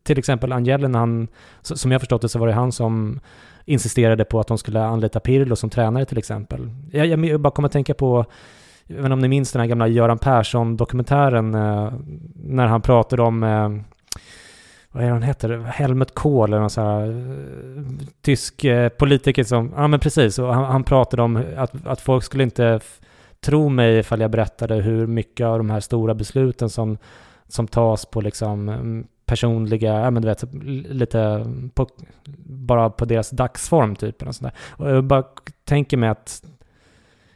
[0.04, 1.28] till, exempel Angeli han,
[1.62, 3.20] som jag förstått det så var det han som
[3.66, 6.70] insisterade på att de skulle anlita Pirlo som tränare till exempel.
[6.92, 8.26] Jag, jag, jag bara kommer att tänka på,
[8.88, 11.94] jag vet inte om ni minns den här gamla Göran Persson-dokumentären eh,
[12.36, 13.70] när han pratade om eh,
[14.92, 15.58] vad är det han heter?
[15.60, 17.86] Helmut Kohl eller någon sån här eh,
[18.22, 22.24] tysk eh, politiker som, ja men precis, och han, han pratade om att, att folk
[22.24, 22.80] skulle inte
[23.40, 26.98] tro mig ifall jag berättade hur mycket av de här stora besluten som,
[27.48, 30.44] som tas på liksom mm, personliga, ja men du vet,
[30.90, 31.88] lite på,
[32.46, 34.22] bara på deras dagsform typ.
[34.22, 34.86] Eller sånt där.
[34.86, 35.24] Och jag bara
[35.64, 36.44] tänker mig att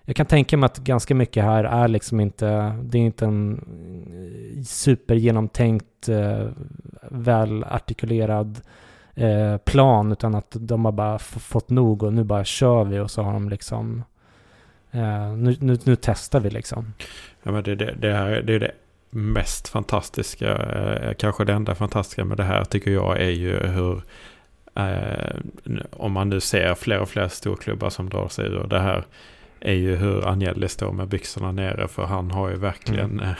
[0.09, 3.53] jag kan tänka mig att ganska mycket här är liksom inte, det är inte en
[4.57, 6.47] eh, supergenomtänkt, eh,
[7.01, 8.61] välartikulerad
[9.15, 13.11] eh, plan, utan att de har bara fått nog och nu bara kör vi och
[13.11, 14.03] så har de liksom,
[15.37, 16.93] nu, nu, nu testar vi liksom.
[17.43, 18.71] Ja, men det, det, det, här, det är det
[19.09, 20.57] mest fantastiska,
[21.17, 24.01] kanske det enda fantastiska med det här tycker jag är ju hur,
[24.75, 25.35] eh,
[25.91, 29.05] om man nu ser fler och fler storklubbar som drar sig ur det här,
[29.61, 33.35] är ju hur Agnelli står med byxorna nere för han har ju verkligen eh,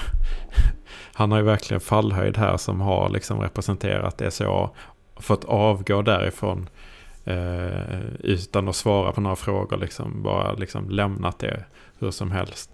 [1.14, 4.70] han har ju verkligen fallhöjd här som har liksom representerat SCA
[5.16, 6.70] fått avgå därifrån
[7.26, 11.64] eh, utan att svara på några frågor liksom bara liksom lämnat det
[12.00, 12.72] hur som helst.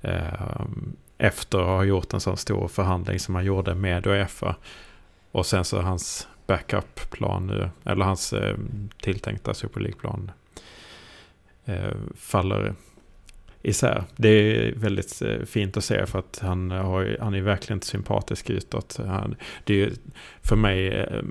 [0.00, 0.66] Eh,
[1.18, 4.56] efter att ha gjort en sån stor förhandling som han gjorde med Uefa.
[5.32, 8.56] Och sen så hans backup-plan nu eller hans eh,
[9.02, 10.30] tilltänkta Super League-plan
[12.14, 12.74] faller
[13.62, 14.04] isär.
[14.16, 17.86] Det är väldigt eh, fint att se för att han, har, han är verkligen inte
[17.86, 19.00] sympatisk utåt.
[19.06, 19.92] Han, det är
[20.42, 21.22] för mig, eh,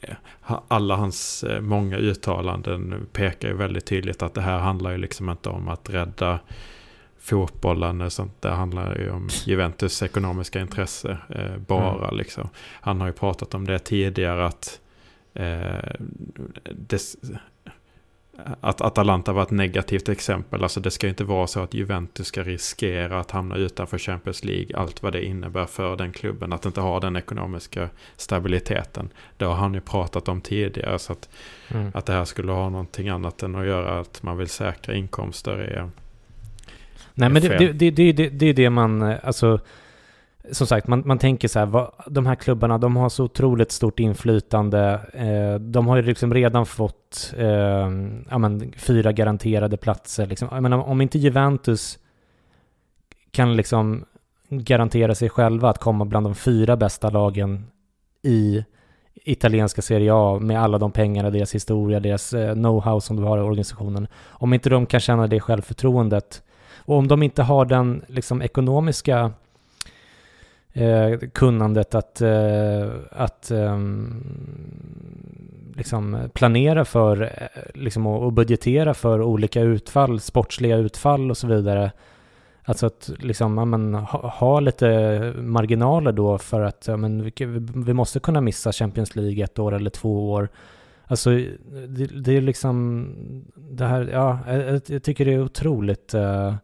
[0.00, 4.98] eh, alla hans eh, många uttalanden pekar ju väldigt tydligt att det här handlar ju
[4.98, 6.40] liksom inte om att rädda
[7.20, 8.42] fotbollen och sånt.
[8.42, 12.48] Det handlar ju om Juventus ekonomiska intresse eh, bara liksom.
[12.80, 14.80] Han har ju pratat om det tidigare att
[15.34, 15.92] eh,
[16.72, 17.02] det,
[18.60, 20.62] att Atalanta var ett negativt exempel.
[20.62, 24.44] Alltså det ska ju inte vara så att Juventus ska riskera att hamna utanför Champions
[24.44, 24.76] League.
[24.76, 26.52] Allt vad det innebär för den klubben.
[26.52, 29.08] Att inte ha den ekonomiska stabiliteten.
[29.36, 30.98] Det har han ju pratat om tidigare.
[30.98, 31.28] Så att,
[31.68, 31.90] Mm.
[31.94, 35.52] att det här skulle ha någonting annat än att göra att man vill säkra inkomster.
[35.52, 35.90] Är,
[37.14, 39.60] Nej men det, det, det, det, det är det man, eh, alltså
[40.50, 43.72] som sagt, man, man tänker så här, vad, de här klubbarna, de har så otroligt
[43.72, 45.00] stort inflytande.
[45.12, 47.90] Eh, de har ju liksom redan fått eh,
[48.30, 50.26] ja, men, fyra garanterade platser.
[50.26, 50.48] Liksom.
[50.50, 51.98] Jag menar, om inte Juventus
[53.30, 54.04] kan liksom
[54.48, 57.66] garantera sig själva att komma bland de fyra bästa lagen
[58.22, 58.64] i
[59.14, 63.38] italienska Serie A med alla de pengarna, deras historia, deras eh, know-how som du har
[63.38, 64.08] i organisationen.
[64.24, 66.42] Om inte de kan känna det självförtroendet
[66.76, 69.32] och om de inte har den liksom, ekonomiska
[70.72, 73.78] eh, kunnandet att, eh, att eh,
[75.76, 81.46] liksom planera för eh, liksom, och, och budgetera för olika utfall, sportsliga utfall och så
[81.46, 81.92] vidare.
[82.64, 87.32] Alltså att liksom, ja, men, ha, ha lite marginaler då för att ja, men, vi,
[87.74, 90.48] vi måste kunna missa Champions League ett år eller två år.
[91.06, 91.30] Alltså
[91.88, 93.06] det, det är liksom
[93.54, 96.54] det här, ja, jag, jag tycker det är otroligt eh,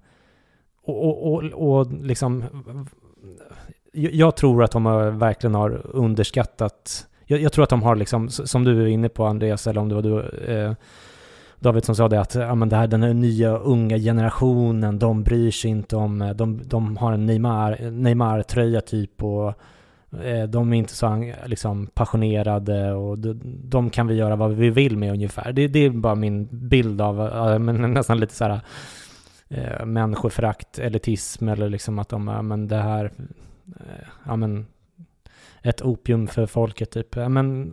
[0.83, 2.45] och, och, och, och liksom
[3.93, 8.29] jag tror att de har, verkligen har underskattat jag, jag tror att de har liksom,
[8.29, 10.21] som du är inne på Andreas, eller om det var du
[10.55, 10.73] eh,
[11.61, 15.23] David som sa det att ja, men det här, den här nya unga generationen, de
[15.23, 19.49] bryr sig inte om, eh, de, de har en Neymar, Neymar-tröja typ och
[20.25, 24.71] eh, de är inte så liksom, passionerade och de, de kan vi göra vad vi
[24.71, 25.53] vill med ungefär.
[25.53, 28.61] Det, det är bara min bild av, eh, men nästan lite så här
[29.49, 33.13] eh, människoförakt, elitism eller liksom att de, ja men det här,
[34.27, 34.67] ja men
[35.63, 37.17] ett opium för folket typ.
[37.17, 37.73] Ja, men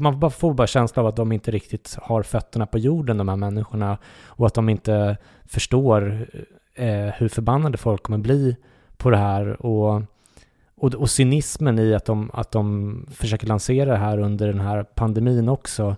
[0.00, 3.36] man får bara känsla av att de inte riktigt har fötterna på jorden de här
[3.36, 6.26] människorna och att de inte förstår
[6.74, 8.56] eh, hur förbannade folk kommer bli
[8.96, 10.02] på det här och
[10.78, 14.82] och, och cynismen i att de, att de försöker lansera det här under den här
[14.82, 15.96] pandemin också.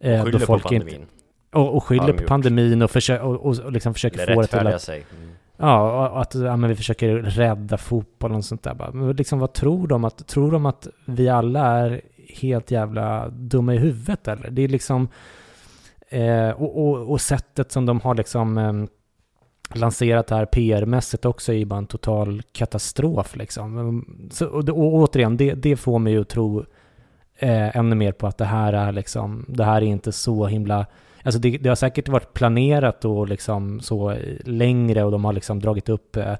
[0.00, 1.08] Eh, Skyller då folk på Inte, pandemin.
[1.52, 4.40] och, och Har skyller på pandemin och, försö- och, och, och liksom försöker Eller få
[4.40, 5.04] det till att sig.
[5.16, 5.30] Mm.
[5.56, 8.74] Ja, och att ja, men vi försöker rädda fotbollen och sånt där.
[8.74, 10.04] Bara, Men liksom, vad tror de?
[10.04, 12.00] Att, tror de att vi alla är
[12.40, 14.50] helt jävla dumma i huvudet eller?
[14.50, 15.08] Det är liksom...
[16.08, 18.58] Eh, och, och, och sättet som de har liksom...
[18.58, 18.72] eh,
[19.74, 24.04] lanserat det här PR-mässigt också är ju bara en total katastrof liksom.
[24.30, 26.64] Så, och, och återigen, det, det får mig att tro
[27.38, 30.86] eh, ännu mer på att det här är liksom, det här är inte så himla
[31.24, 35.60] Alltså det, det har säkert varit planerat och liksom så längre och de har liksom
[35.60, 36.34] dragit upp eh,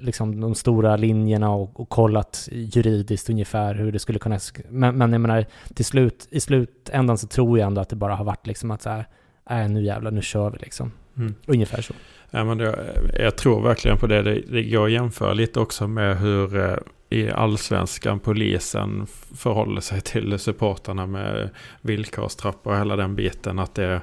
[0.00, 4.38] liksom de stora linjerna och, och kollat juridiskt ungefär hur det skulle kunna...
[4.68, 8.14] Men, men jag menar, till slut, i slutändan så tror jag ändå att det bara
[8.14, 9.06] har varit liksom att så här,
[9.50, 10.92] äh, nu jävlar, nu kör vi liksom.
[11.18, 11.34] Mm.
[11.46, 11.94] Ungefär så.
[12.30, 14.22] Ja, men det, jag tror verkligen på det.
[14.22, 16.76] Det, det går att jämföra lite också med hur eh,
[17.10, 21.50] i allsvenskan polisen förhåller sig till supportarna med
[21.80, 23.58] villkorstrappor och hela den biten.
[23.58, 24.00] Att det,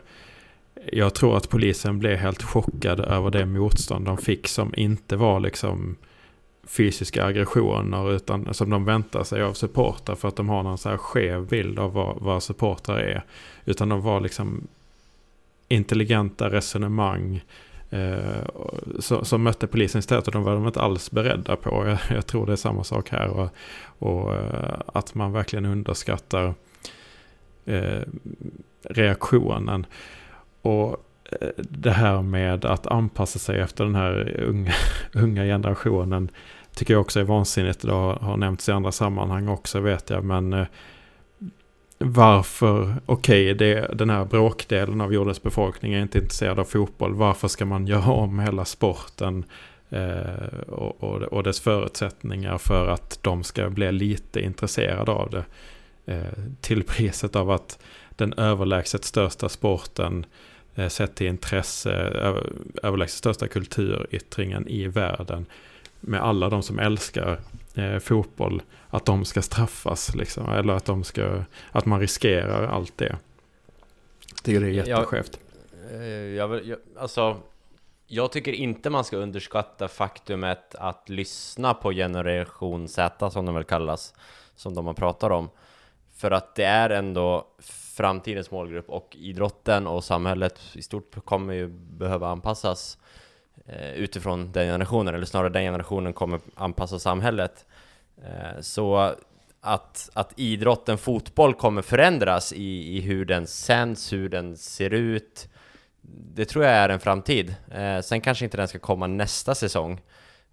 [0.92, 5.40] jag tror att polisen blev helt chockad över det motstånd de fick som inte var
[5.40, 5.96] liksom
[6.68, 10.90] fysiska aggressioner utan som de väntar sig av supportrar för att de har någon så
[10.90, 13.24] här skev bild av vad, vad supportrar är.
[13.66, 14.68] Utan de var liksom
[15.68, 17.44] intelligenta resonemang
[17.90, 18.46] eh,
[19.00, 21.88] som, som mötte polisen istället och de var de inte alls beredda på.
[21.88, 23.50] Jag, jag tror det är samma sak här och,
[24.00, 26.54] och eh, att man verkligen underskattar
[27.66, 28.02] eh,
[28.90, 29.86] reaktionen.
[30.62, 30.90] Och
[31.42, 34.74] eh, det här med att anpassa sig efter den här unga,
[35.14, 36.30] unga generationen
[36.76, 37.82] tycker jag också är vansinnigt.
[37.82, 40.24] Det har, har nämnts i andra sammanhang också vet jag.
[40.24, 40.66] Men eh,
[42.04, 47.14] varför, okej, okay, den här bråkdelen av jordens befolkning är inte intresserad av fotboll.
[47.14, 49.46] Varför ska man göra om hela sporten
[49.90, 55.46] eh, och, och, och dess förutsättningar för att de ska bli lite intresserade av det?
[56.06, 60.26] Eh, till priset av att den överlägset största sporten
[60.76, 62.52] eh, sett till intresse, över,
[62.84, 65.46] överlägset största kulturyttringen i världen
[66.00, 67.40] med alla de som älskar
[67.76, 72.98] eh, fotboll, att de ska straffas liksom, eller att de ska, att man riskerar allt
[72.98, 73.16] det.
[74.30, 75.40] Jag tycker det är Jag- jätteskevt.
[75.92, 77.38] Eh, Jag, vill- jag, alltså,
[78.08, 83.64] jag tycker inte man ska underskatta faktumet att lyssna på Generation Z, som de väl
[83.64, 84.14] kallas,
[84.56, 85.50] som de man pratar om.
[86.16, 87.48] För att det är ändå
[87.96, 92.98] framtidens målgrupp och idrotten och samhället i stort kommer ju behöva anpassas
[93.66, 97.66] Eh, utifrån den generationen, eller snarare den generationen kommer anpassa samhället.
[98.24, 99.16] Eh, så
[99.62, 105.50] att, att idrotten fotboll kommer förändras i, i hur den sänds, hur den ser ut.
[106.36, 107.56] Det tror jag är en framtid.
[107.72, 110.02] Eh, sen kanske inte den ska komma nästa säsong.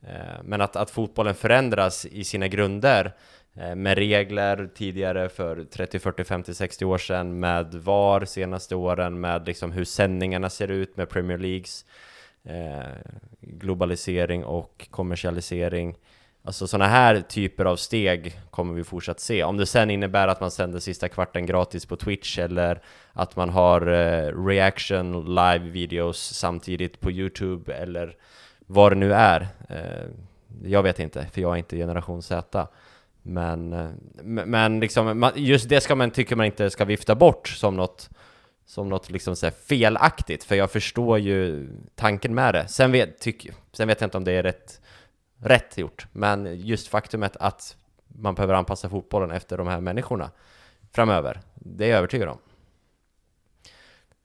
[0.03, 3.13] Eh, men att, att fotbollen förändras i sina grunder
[3.55, 9.21] eh, med regler tidigare för 30, 40, 50, 60 år sedan med VAR senaste åren
[9.21, 12.10] med liksom hur sändningarna ser ut med Premier Leagues eh,
[12.45, 15.97] Eh, globalisering och kommersialisering
[16.43, 19.45] Alltså sådana här typer av steg kommer vi fortsatt se.
[19.45, 23.51] Om det sen innebär att man sänder sista kvarten gratis på Twitch eller att man
[23.51, 28.17] har eh, reaction live videos samtidigt på Youtube eller
[28.67, 29.49] vad det nu är.
[29.69, 30.09] Eh,
[30.65, 32.69] jag vet inte, för jag är inte generation Z.
[33.23, 33.89] Men, eh,
[34.25, 38.11] men liksom, man, just det ska man, tycker man inte ska vifta bort som något
[38.71, 42.69] som något liksom så här felaktigt, för jag förstår ju tanken med det.
[42.69, 44.81] Sen vet, tyck, sen vet jag inte om det är rätt,
[45.39, 47.77] rätt gjort, men just faktumet att
[48.09, 50.31] man behöver anpassa fotbollen efter de här människorna
[50.93, 52.39] framöver, det är jag övertygad om.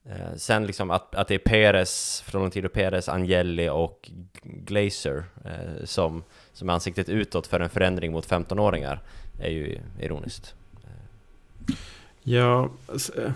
[0.06, 4.12] Eh, sen liksom att, att det är Perez, Florentino Perez, Angeli och
[4.44, 9.02] Glazer eh, som, som är ansiktet utåt för en förändring mot 15-åringar
[9.42, 10.56] är ju ironiskt.
[12.24, 13.34] Ja, alltså,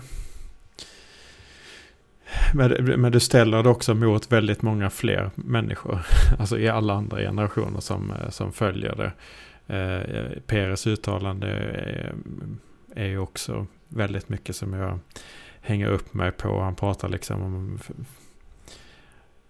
[2.54, 6.00] men, men du ställer det också mot väldigt många fler människor.
[6.38, 9.12] Alltså i alla andra generationer som, eh, som följer det.
[9.74, 12.14] Eh, eh, Peres uttalande är,
[12.94, 14.98] är ju också väldigt mycket som jag
[15.60, 16.60] hänger upp mig på.
[16.60, 17.78] Han pratar liksom om,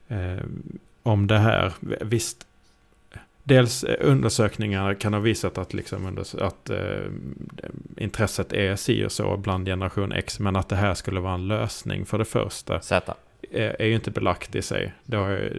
[0.09, 0.45] eh,
[1.03, 1.73] om det här.
[2.01, 2.47] Visst,
[3.55, 6.79] dels eh, undersökningar kan ha visat att, liksom att eh,
[7.97, 10.41] intresset är si och så bland generation X.
[10.41, 13.15] Men att det här skulle vara en lösning för det första Z.
[13.51, 14.93] är, är ju inte belagt i sig.
[15.05, 15.51] Det har jag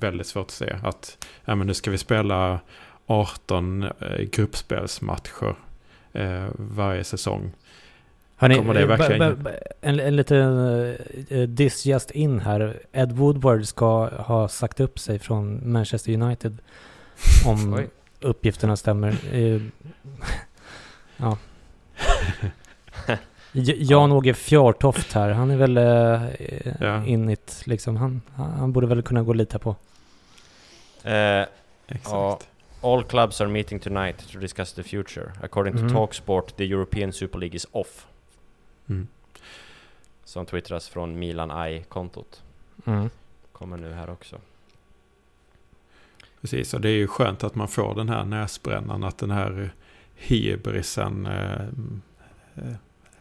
[0.00, 0.76] väldigt svårt att se.
[0.82, 2.60] Att ja, men nu ska vi spela
[3.06, 3.90] 18 eh,
[4.32, 5.54] gruppspelsmatcher
[6.12, 7.52] eh, varje säsong.
[8.36, 9.46] Hörrni, Kommer det eh, verkligen-
[9.80, 10.58] en, en liten
[11.30, 12.80] uh, diss just in här.
[12.92, 16.58] Ed Woodward ska ha sagt upp sig från Manchester United.
[17.46, 17.88] Om Oj.
[18.20, 19.16] uppgifterna stämmer.
[19.32, 19.60] Eh,
[21.16, 21.38] ja.
[23.52, 26.22] Jan-Åge Fjärtoft här, han är väl uh,
[26.80, 27.04] Ja.
[27.04, 27.96] init liksom.
[27.96, 29.76] Han, han borde väl kunna gå att lita på.
[31.04, 31.44] Eh,
[31.88, 32.48] Exakt.
[32.82, 35.32] All clubs are meeting tonight to discuss the future.
[35.42, 35.88] According to Mhm.
[35.92, 38.06] Talksport, the European Super League is off.
[38.88, 39.08] Mm.
[40.24, 42.42] Som twittras från Milan Eye-kontot.
[42.84, 43.10] Mm.
[43.52, 44.36] Kommer nu här också.
[46.40, 49.72] Precis, och det är ju skönt att man får den här näsbrännan, att den här
[50.14, 51.66] hybrisen eh,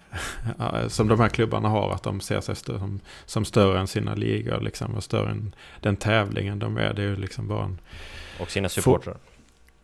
[0.87, 4.61] som de här klubbarna har, att de ser sig som, som större än sina ligor,
[4.61, 6.93] liksom, och större än den tävlingen de är.
[6.93, 7.79] Det är ju liksom bara en...
[8.39, 9.17] Och sina supportrar.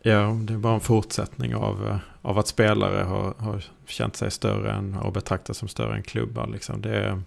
[0.01, 4.31] Ja, det är bara en fortsättning av, eh, av att spelare har, har känt sig
[4.31, 6.47] större än och betraktas som större än klubbar.
[6.47, 6.81] Liksom.
[6.81, 7.21] Det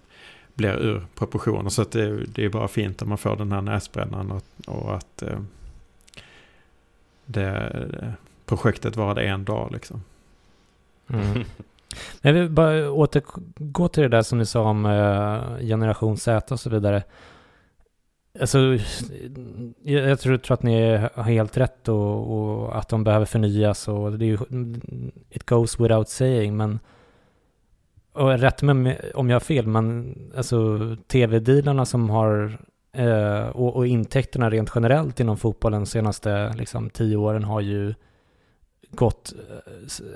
[0.53, 1.69] blir ur proportioner.
[1.69, 5.21] Så det, det, är bara fint om man får den här näsbrännan och, och att
[5.21, 5.39] eh,
[7.29, 8.15] det,
[8.45, 9.69] projektet varade en dag.
[9.71, 10.03] Liksom.
[11.09, 11.43] Mm.
[12.21, 16.59] Jag vill bara återgå till det där som ni sa om uh, generation Z och
[16.59, 17.03] så vidare.
[18.39, 18.59] Alltså,
[19.83, 23.87] jag, jag tror, tror, att ni har helt rätt och, och, att de behöver förnyas
[23.87, 24.37] och det är ju,
[25.29, 26.79] it goes without saying, men
[28.13, 32.59] och rätt mig om jag har fel, men alltså tv-dealarna som har
[32.91, 37.93] eh, och, och, intäkterna rent generellt inom fotbollen de senaste liksom, tio åren har ju
[38.91, 39.73] gått eh,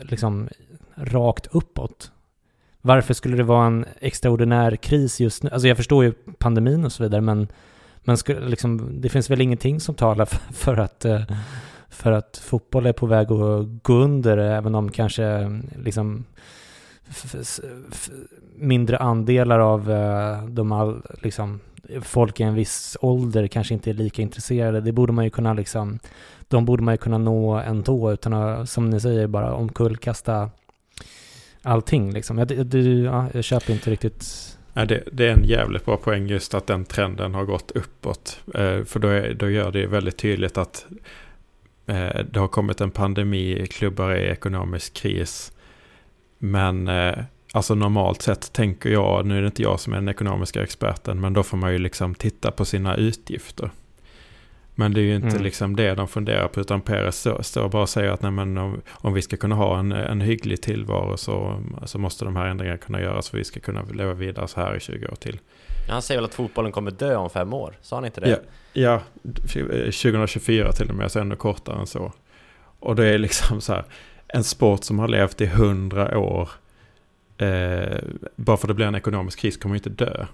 [0.10, 0.50] liksom
[0.96, 2.12] rakt uppåt.
[2.82, 5.50] Varför skulle det vara en extraordinär kris just nu?
[5.50, 7.48] Alltså jag förstår ju pandemin och så vidare, men
[8.04, 11.22] men skulle, liksom, det finns väl ingenting som talar för, för att, eh,
[11.90, 16.26] för att fotboll är på väg att gå under, även om kanske liksom
[18.56, 21.60] mindre andelar av eh, de all, liksom,
[22.02, 24.82] folk i en viss ålder kanske inte är lika intresserade.
[24.82, 26.00] Det borde man ju kunna liksom,
[26.48, 30.50] de borde man ju kunna nå ändå utan att, som ni säger, bara omkullkasta
[31.62, 32.38] allting liksom.
[32.38, 36.28] Jag, jag, ja, jag köper inte riktigt Nej, det, det, är en jävligt bra poäng
[36.28, 38.42] just att den trenden har gått uppåt.
[38.54, 40.86] Eh, för då, är, då gör det väldigt tydligt att
[41.86, 45.52] eh, det har kommit en pandemi, klubbar är i ekonomisk kris.
[46.38, 47.16] Men eh,
[47.54, 51.22] alltså normalt sett tänker jag, nu är det inte jag som är den ekonomiska experten,
[51.22, 53.70] men då får man ju liksom titta på sina utgifter.
[54.76, 55.44] Men det är ju inte mm.
[55.44, 58.82] liksom det de funderar på, utan Peres står bara och säger att nej, men om,
[58.92, 62.78] om vi ska kunna ha en, en hygglig tillvaro så, så måste de här ändringarna
[62.78, 65.40] kunna göras för vi ska kunna leva vidare så här i 20 år till.
[65.90, 67.74] Han säger väl att fotbollen kommer dö om fem år?
[67.82, 68.30] Sa han inte det?
[68.30, 68.38] Ja,
[68.74, 72.12] ja 2024 till och med, så ännu kortare än så.
[72.80, 73.86] Och det är liksom så här,
[74.28, 76.50] en sport som har levt i hundra år,
[77.38, 77.98] eh,
[78.36, 80.26] bara för att det blir en ekonomisk kris kommer inte dö.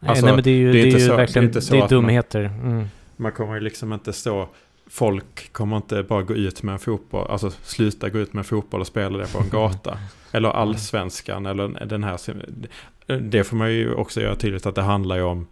[0.00, 1.70] Alltså, nej, men det är ju, det är det är ju så, verkligen, det är,
[1.70, 2.44] det är dumheter.
[2.44, 2.86] Mm.
[3.16, 4.48] Man kommer ju liksom inte stå...
[4.86, 8.44] Folk kommer inte bara gå ut med en fotboll, alltså sluta gå ut med en
[8.44, 9.98] fotboll och spela det på en gata.
[10.32, 12.18] eller allsvenskan eller den här...
[13.20, 15.46] Det får man ju också göra tydligt att det handlar ju om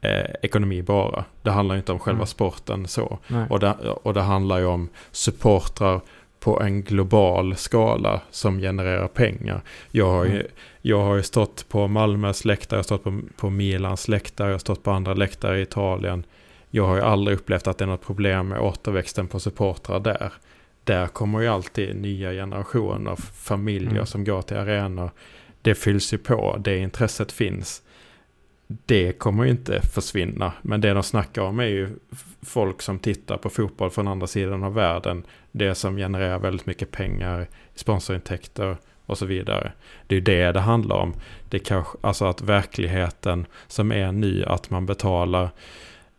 [0.00, 1.24] eh, ekonomi bara.
[1.42, 2.26] Det handlar ju inte om själva mm.
[2.26, 3.18] sporten så.
[3.50, 3.72] Och det,
[4.02, 6.00] och det handlar ju om supportrar
[6.44, 9.60] på en global skala som genererar pengar.
[9.90, 10.46] Jag har ju, mm.
[10.82, 14.54] jag har ju stått på Malmös läktare, jag har stått på, på Milans läktare, jag
[14.54, 16.24] har stått på andra läktare i Italien
[16.74, 20.32] jag har ju aldrig upplevt att det är något problem med återväxten på supportrar där.
[20.84, 24.06] Där kommer ju alltid nya generationer, familjer mm.
[24.06, 25.10] som går till arenor.
[25.62, 27.82] Det fylls ju på, det intresset finns.
[28.66, 30.52] Det kommer ju inte försvinna.
[30.62, 31.88] Men det de snackar om är ju
[32.42, 35.26] folk som tittar på fotboll från andra sidan av världen.
[35.52, 39.72] Det som genererar väldigt mycket pengar, sponsorintäkter och så vidare.
[40.06, 41.14] Det är ju det det handlar om.
[41.48, 45.50] Det kanske, alltså att verkligheten som är ny, att man betalar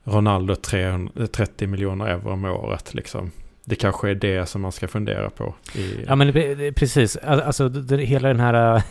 [0.03, 2.93] Ronaldo 330 miljoner euro om året.
[2.93, 3.31] Liksom.
[3.65, 5.55] Det kanske är det som man ska fundera på.
[5.75, 6.05] I...
[6.07, 6.33] Ja men
[6.73, 8.75] precis, alltså det, hela den här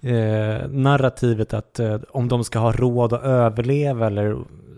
[0.00, 4.36] eh, narrativet att eh, om de ska ha råd att överleva eller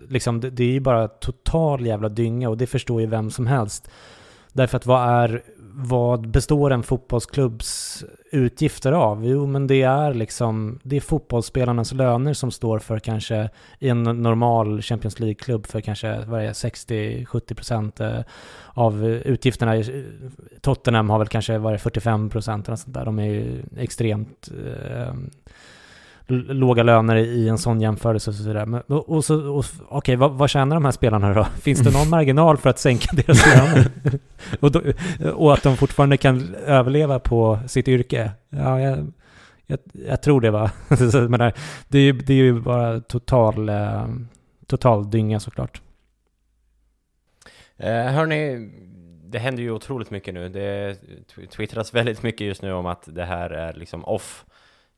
[0.09, 3.47] liksom det, det är ju bara total jävla dynga och det förstår ju vem som
[3.47, 3.89] helst.
[4.53, 5.43] Därför att vad är
[5.79, 9.25] vad består en fotbollsklubbs utgifter av?
[9.25, 13.49] Jo, men det är liksom, det är fotbollsspelarnas löner som står för kanske
[13.79, 18.23] i en normal Champions League-klubb för kanske, 60-70% eh,
[18.67, 19.75] av utgifterna.
[19.75, 19.85] Eh,
[20.61, 23.05] Tottenham har väl kanske varit 45% eller sånt där.
[23.05, 25.13] De är ju extremt eh,
[26.27, 28.65] låga löner i en sån jämförelse och så vidare.
[28.65, 31.43] Men, och så, och, okej, vad, vad tjänar de här spelarna då?
[31.61, 33.91] Finns det någon marginal för att sänka deras löner?
[34.59, 34.81] och, då,
[35.33, 38.31] och att de fortfarande kan överleva på sitt yrke?
[38.49, 39.11] Ja, jag,
[39.65, 40.71] jag, jag tror det va.
[41.29, 41.51] Men
[41.87, 44.07] det, är ju, det är ju bara total, eh,
[44.67, 45.81] total dynga såklart.
[47.77, 48.69] Eh, hörni,
[49.25, 50.49] det händer ju otroligt mycket nu.
[50.49, 50.97] Det
[51.49, 54.45] twittras väldigt mycket just nu om att det här är liksom off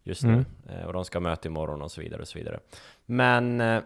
[0.03, 0.33] just nu.
[0.33, 0.45] Mm.
[0.69, 2.59] Eh, och de ska möta imorgon och så vidare och så vidare.
[3.05, 3.81] Men eh,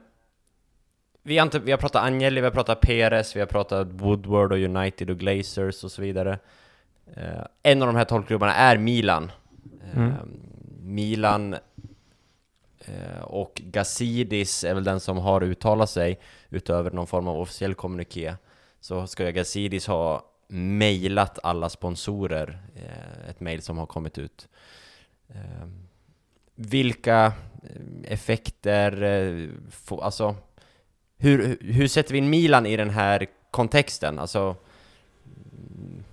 [1.23, 4.51] vi har, inte, vi har pratat Agnelli, vi har pratat Perez, vi har pratat Woodward
[4.51, 6.39] och United och Glazers och så vidare.
[7.15, 9.31] Eh, en av de här tolv klubbarna är Milan.
[9.93, 10.13] Mm.
[10.81, 11.55] Milan
[13.21, 18.35] och Gazidis är väl den som har uttalat sig utöver någon form av officiell kommuniké
[18.79, 22.61] så ska jag Gazidis ha mejlat alla sponsorer,
[23.29, 24.47] ett mejl som har kommit ut.
[26.55, 27.31] Vilka eh,
[28.13, 29.49] effekter, eh,
[30.01, 30.35] alltså
[31.17, 34.19] hur, hur sätter vi in Milan i den här kontexten?
[34.19, 34.39] Alltså,
[35.25, 36.03] mm,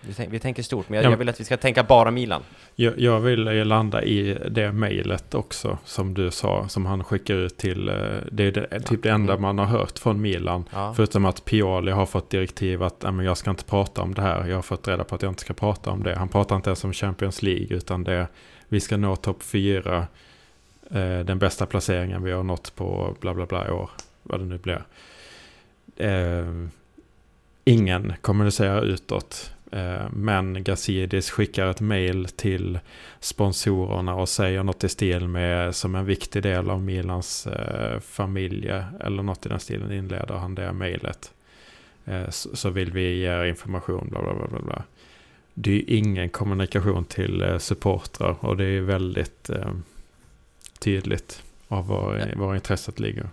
[0.00, 1.10] vi, tänk, vi tänker stort, men jag, Ja.
[1.10, 2.42] jag vill att vi ska tänka bara Milan.
[2.74, 7.34] Jag, jag vill ju landa i det mejlet också som du sa, som han skickar
[7.34, 7.94] ut till, eh,
[8.32, 9.42] det är det, typ det enda Mm.
[9.42, 10.64] man har hört från Milan.
[10.72, 10.92] Ja.
[10.96, 14.22] Förutom att Pioli har fått direktiv att "Nej, men jag ska inte prata om det
[14.22, 14.46] här.
[14.46, 16.14] Jag har fått reda på att jag inte ska prata om det.
[16.16, 18.26] Han pratar inte ens om Champions League utan det
[18.72, 20.06] vi ska nå topp fyra.
[20.90, 23.90] Eh, den bästa placeringen vi har nått på bla bla bla år.
[24.22, 24.82] Vad det nu blir.
[25.96, 26.68] Eh,
[27.64, 29.52] ingen kommunicerar utåt.
[29.72, 32.78] Eh, men Gazidis skickar ett mail till
[33.20, 38.68] sponsorerna och säger något i stil med som en viktig del av Milans eh, familj
[39.00, 41.32] eller något i den stilen inleder han det mejlet.
[42.04, 44.60] Eh, så, så vill vi ge er information bla bla bla bla.
[44.60, 44.82] bla.
[45.54, 49.72] Det är ingen kommunikation till eh, supportrar och det är väldigt eh,
[50.78, 52.26] tydligt av var, Ja.
[52.36, 53.28] var intresset ligger.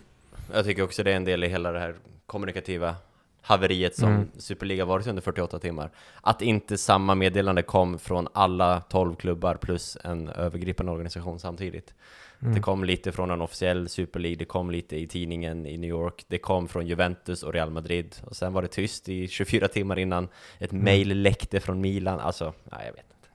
[0.53, 1.95] Jag tycker också det är en del i hela det här
[2.25, 2.95] kommunikativa
[3.41, 4.27] haveriet som Mm.
[4.37, 5.89] Superliga varit under 48 timmar.
[6.21, 11.93] Att inte samma meddelande kom från alla 12 klubbar plus en övergripande organisation samtidigt.
[12.41, 12.53] Mm.
[12.55, 15.89] Det kom lite från en officiell Super League, det kom lite i tidningen i New
[15.89, 19.67] York, det kom från Juventus och Real Madrid och sen var det tyst i 24
[19.67, 20.27] timmar innan
[20.59, 20.83] ett Mm.
[20.83, 22.19] mail läckte från Milan.
[22.19, 23.27] Alltså, nej, jag vet inte.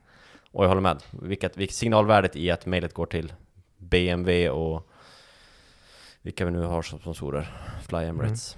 [0.51, 1.03] Och jag håller med.
[1.23, 3.33] Vilket, vilket signalvärdet i att mailet går till
[3.79, 4.89] BMW och
[6.23, 7.49] vilka vi nu har som sponsorer,
[7.89, 8.57] Fly Emirates.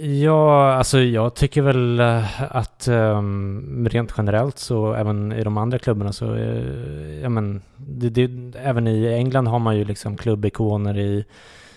[0.00, 5.78] Ja, alltså jag tycker väl eh, att um, rent generellt så även i de andra
[5.78, 10.98] klubbarna så, uh, ja men, det, det, även i England har man ju liksom klubbikoner
[10.98, 11.24] i,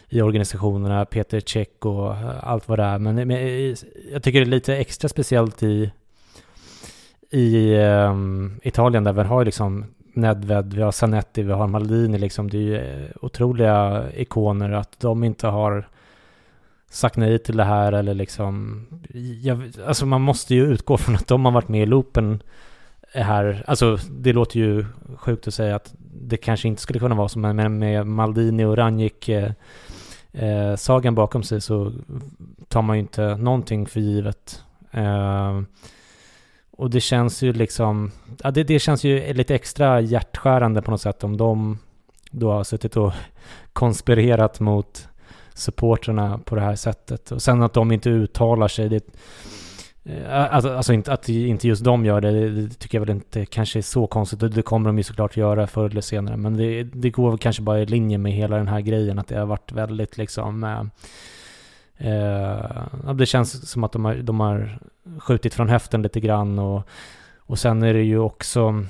[0.09, 2.99] i organisationerna, Peter Cech och eh, allt vad det är.
[2.99, 3.75] Men, men
[4.11, 5.91] jag tycker det är lite extra speciellt i,
[7.29, 12.17] i um, Italien där vi har ju liksom Nedved, vi har Zanetti, vi har Maldini
[12.17, 12.49] liksom.
[12.49, 15.87] Det är ju otroliga ikoner att de inte har
[16.89, 18.85] sagt nej till det här eller liksom...
[19.41, 22.43] Jag, alltså man måste ju utgå från att de har varit med i loopen
[23.13, 23.63] här.
[23.67, 24.85] Alltså det låter ju
[25.15, 28.65] sjukt att säga att det kanske inte skulle kunna vara så, men med, med Maldini
[28.65, 29.51] och Ranjik eh,
[30.31, 31.93] eh, sagan bakom sig så
[32.67, 34.63] tar man ju inte någonting för givet.
[34.91, 35.61] Eh,
[36.71, 38.11] och det känns ju liksom,
[38.43, 41.77] ja det, det känns ju lite extra hjärtskärande på något sätt om de
[42.31, 43.13] då har suttit och
[43.73, 45.07] konspirerat mot
[45.57, 47.31] supporterna på det här sättet.
[47.31, 49.03] Och sen att de inte uttalar sig, det,
[50.29, 53.79] alltså, alltså inte, att inte just de gör det, det, tycker jag väl inte kanske
[53.79, 54.43] är så konstigt.
[54.43, 56.37] Och det kommer de ju såklart göra förr eller senare.
[56.37, 59.27] Men det, det går väl kanske bara i linje med hela den här grejen, att
[59.27, 60.83] det har varit väldigt liksom eh,
[63.05, 64.79] ja, det känns som att de har, de har
[65.19, 66.87] skjutit från höften lite grann och,
[67.37, 68.85] och sen är det ju också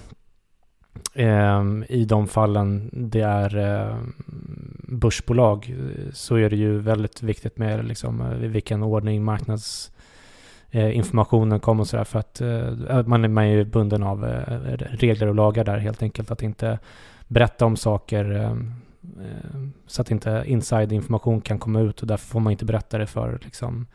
[1.14, 4.14] Ehm, I de fallen det är ehm,
[4.88, 5.76] börsbolag
[6.14, 11.82] så är det ju väldigt viktigt med liksom, eh, i vilken ordning marknadsinformationen eh, kommer
[11.82, 12.04] och sådär.
[12.04, 12.74] För att eh,
[13.06, 14.24] man, är, man är ju bunden av
[14.78, 16.32] regler och lagar där helt enkelt.
[16.32, 16.80] Att inte
[17.28, 18.74] berätta om saker ehm,
[19.88, 22.02] så att inte inside information kan komma ut.
[22.02, 23.88] Och därför får man inte berätta det för liksom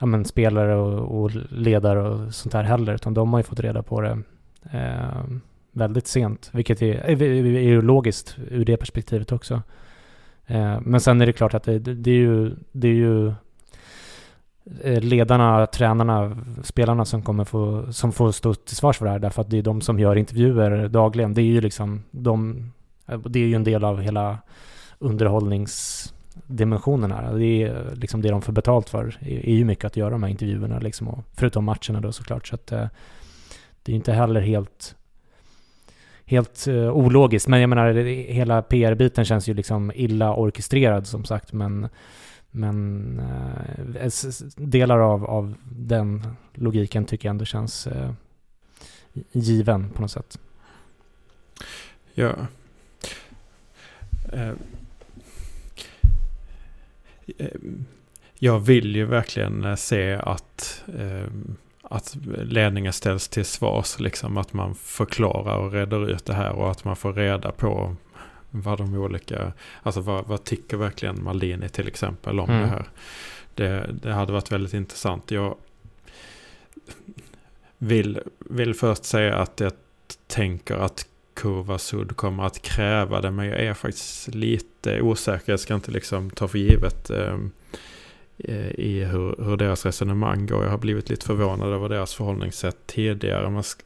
[0.00, 2.94] ja, men spelare och, och ledare och sånt där heller.
[2.94, 4.18] Utan de har ju fått reda på det
[5.80, 7.22] väldigt sent, vilket är, är,
[7.60, 9.62] ju logiskt ur det perspektivet också.
[10.46, 13.28] Eh, men sen är det klart att det, det, är ju, det är ju
[14.82, 19.18] eh, ledarna, tränarna, spelarna som kommer få, som får stå till svars för det här
[19.18, 21.34] därför att det är de som gör intervjuer dagligen.
[21.34, 22.70] Det är ju liksom de,
[23.06, 24.38] det är ju en del av hela
[24.98, 27.34] underhållningsdimensionen här.
[27.34, 30.22] Det är liksom det de får betalt för är, är ju mycket att göra de
[30.22, 32.86] här intervjuerna liksom och förutom matcherna då såklart så att eh,
[33.82, 34.96] det är inte heller helt
[36.30, 37.48] helt uh, ologiskt.
[37.48, 37.92] Men jag menar,
[38.32, 41.52] hela PR-biten känns ju liksom illa orkestrerad som sagt.
[41.52, 41.88] Men,
[42.50, 43.20] men
[43.94, 44.10] uh,
[44.56, 48.12] delar av, av den logiken tycker jag ändå känns uh,
[49.32, 50.38] given på något sätt.
[52.14, 52.32] Ja.
[58.38, 60.84] Jag vill ju verkligen se att,
[61.92, 64.00] att ledningen ställs till svars.
[64.00, 67.96] Liksom att man förklarar och reder ut det här och att man får reda på
[68.50, 72.62] vad de olika, alltså vad, vad tycker verkligen Maldini till exempel om Mm.
[72.62, 72.84] det här.
[73.54, 75.30] Det, det hade varit väldigt intressant.
[75.30, 75.56] Jag
[77.78, 79.72] vill, vill först säga att jag
[80.26, 83.30] tänker att Kurva Sud kommer att kräva det.
[83.30, 85.52] Men jag är faktiskt lite osäker.
[85.52, 87.10] Jag ska inte liksom ta för givet.
[87.10, 87.38] Eh,
[88.44, 90.64] Eh, i hur, hur deras resonemang går.
[90.64, 93.50] Jag har blivit lite förvånad över deras förhållningssätt tidigare.
[93.50, 93.82] Man ska,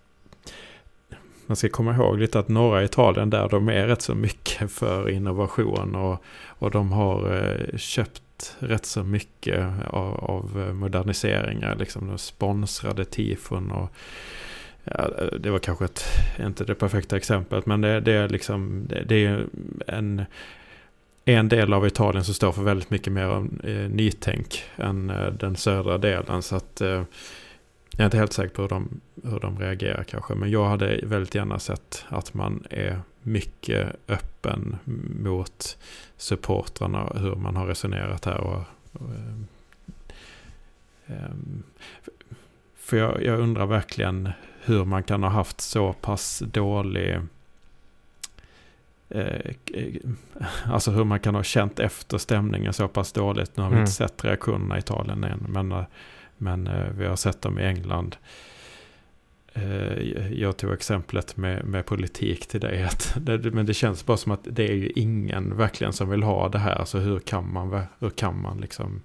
[1.47, 5.09] man ska komma ihåg lite att norra Italien där de är rätt så mycket för
[5.09, 11.77] innovation och, och de har eh, köpt rätt så mycket av, av moderniseringar.
[11.77, 13.91] Liksom de sponsrade tifon och
[14.85, 16.05] ja, det var kanske ett,
[16.41, 19.47] inte det perfekta exemplet men det, det är liksom det, det, är
[19.87, 20.25] en,
[21.25, 25.57] en del av Italien som står för väldigt mycket mer eh, nytänk än eh, den
[25.57, 26.43] södra delen.
[26.43, 27.03] Så att eh,
[27.91, 30.35] jag är inte helt säker på hur de, hur de reagerar kanske.
[30.35, 34.77] Men jag hade väldigt gärna sett att man är mycket öppen
[35.21, 35.79] mot
[36.17, 37.13] supportrarna.
[37.17, 38.41] Hur man har resonerat här.
[38.41, 38.63] Och,
[38.93, 39.35] och eh,
[41.07, 41.63] ehm,
[42.77, 44.29] för jag, jag, undrar verkligen
[44.65, 47.21] hur man kan ha haft så pass dålig...
[49.15, 49.55] Eh,
[50.67, 53.57] alltså hur man kan ha känt efter stämningen så pass dåligt.
[53.57, 53.83] Nu har vi mm.
[53.83, 55.47] inte sett reaktionerna i Italien än.
[55.49, 55.85] Men eh,
[56.39, 58.17] men eh, vi har sett dem i England.
[59.53, 62.85] Eh, jag tog exemplet med, med politik till dig.
[62.85, 66.23] Att det, men det känns bara som att det är ju ingen verkligen som vill
[66.23, 66.75] ha det här.
[66.75, 69.03] Alltså hur kan man, hur kan man liksom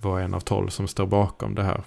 [0.00, 1.82] vara en av tolv som står bakom det här?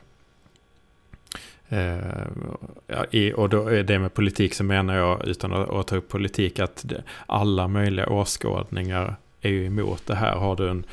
[1.76, 6.10] Eh, och då är det med politik så menar jag, utan att, att ta upp
[6.10, 10.36] politik, att det, alla möjliga åskådningar är ju emot det här.
[10.36, 10.86] Har du en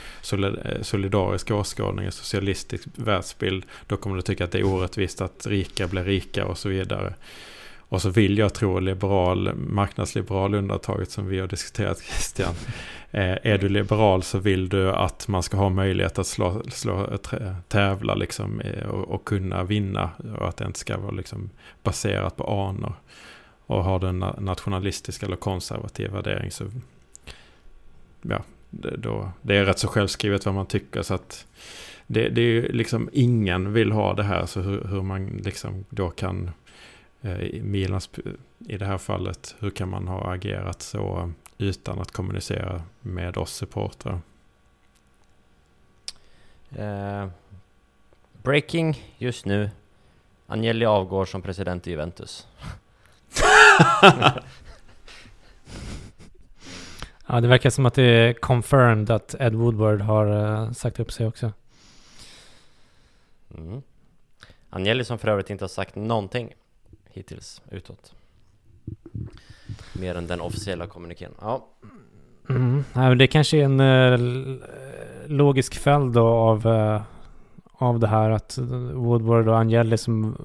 [0.83, 5.87] solidarisk åskådning, en socialistisk världsbild, då kommer du tycka att det är orättvist att rika
[5.87, 7.15] blir rika och så vidare.
[7.93, 12.55] Och så vill jag tro liberal, marknadsliberal undantaget som vi har diskuterat Christian.
[13.11, 17.19] Eh, är du liberal så vill du att man ska ha möjlighet att slå, slå,
[17.69, 20.11] tävla liksom, eh, och, och, kunna vinna.
[20.39, 21.51] Och att det inte ska vara liksom,
[21.83, 22.95] baserat på anor.
[23.67, 26.65] Och har du en nationalistisk eller konservativ värdering så
[28.23, 31.03] ja, det, då, det är rätt så självskrivet vad man tycker.
[31.03, 31.47] Så att
[32.07, 34.47] det, det är ju liksom ingen vill ha det här.
[34.47, 36.51] Så hur, hur man liksom då kan,
[37.63, 38.11] Milans
[38.59, 43.53] i det här fallet, hur kan man ha agerat så utan att kommunicera med oss
[43.53, 44.21] supportrar?
[46.79, 47.29] Uh,
[48.43, 49.71] breaking just nu.
[50.47, 52.47] Agnelli avgår som president i Juventus.
[57.27, 61.13] Ja, det verkar som att det är confirmed att Ed Woodward har uh, sagt upp
[61.13, 61.53] sig också.
[63.55, 63.83] Mm.
[64.71, 66.53] Agnelli som för övrigt inte har sagt någonting
[67.13, 68.15] hittills utåt.
[69.93, 71.33] Mer än den officiella kommuniken.
[71.41, 71.69] Ja.
[72.49, 73.19] Mm.
[73.19, 74.59] Det kanske är en eh, eh,
[75.27, 77.03] logisk följd då av, eh,
[77.73, 78.59] av det här att
[78.95, 80.37] Woodward och Angeli som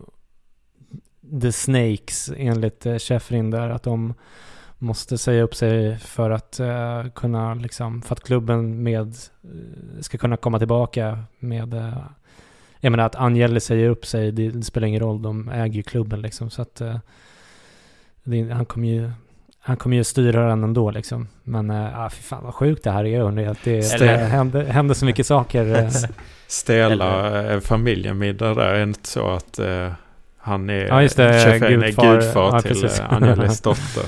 [1.41, 4.13] The Snakes enligt Sheffrin där att de
[4.78, 6.59] måste säga upp sig för att
[7.15, 9.15] kunna liksom, för att klubben med
[10.01, 11.93] ska kunna komma tillbaka med
[12.88, 15.83] jag menar att Angeli säger upp sig, det, det, spelar ingen roll, de äger ju
[15.83, 16.81] klubben liksom så att
[18.23, 19.11] det, han kommer ju
[19.67, 21.27] han kommer ju styra den ändå liksom.
[21.43, 23.21] Men äh, fy fan vad sjukt det här är.
[23.21, 25.89] Undrar att det, det händer, händer så mycket saker.
[26.47, 29.91] Stela familjemiddag där, är inte så att uh,
[30.38, 34.03] han är, ja, just det, gudfar, gudfar ja, till uh, Angelis dotter?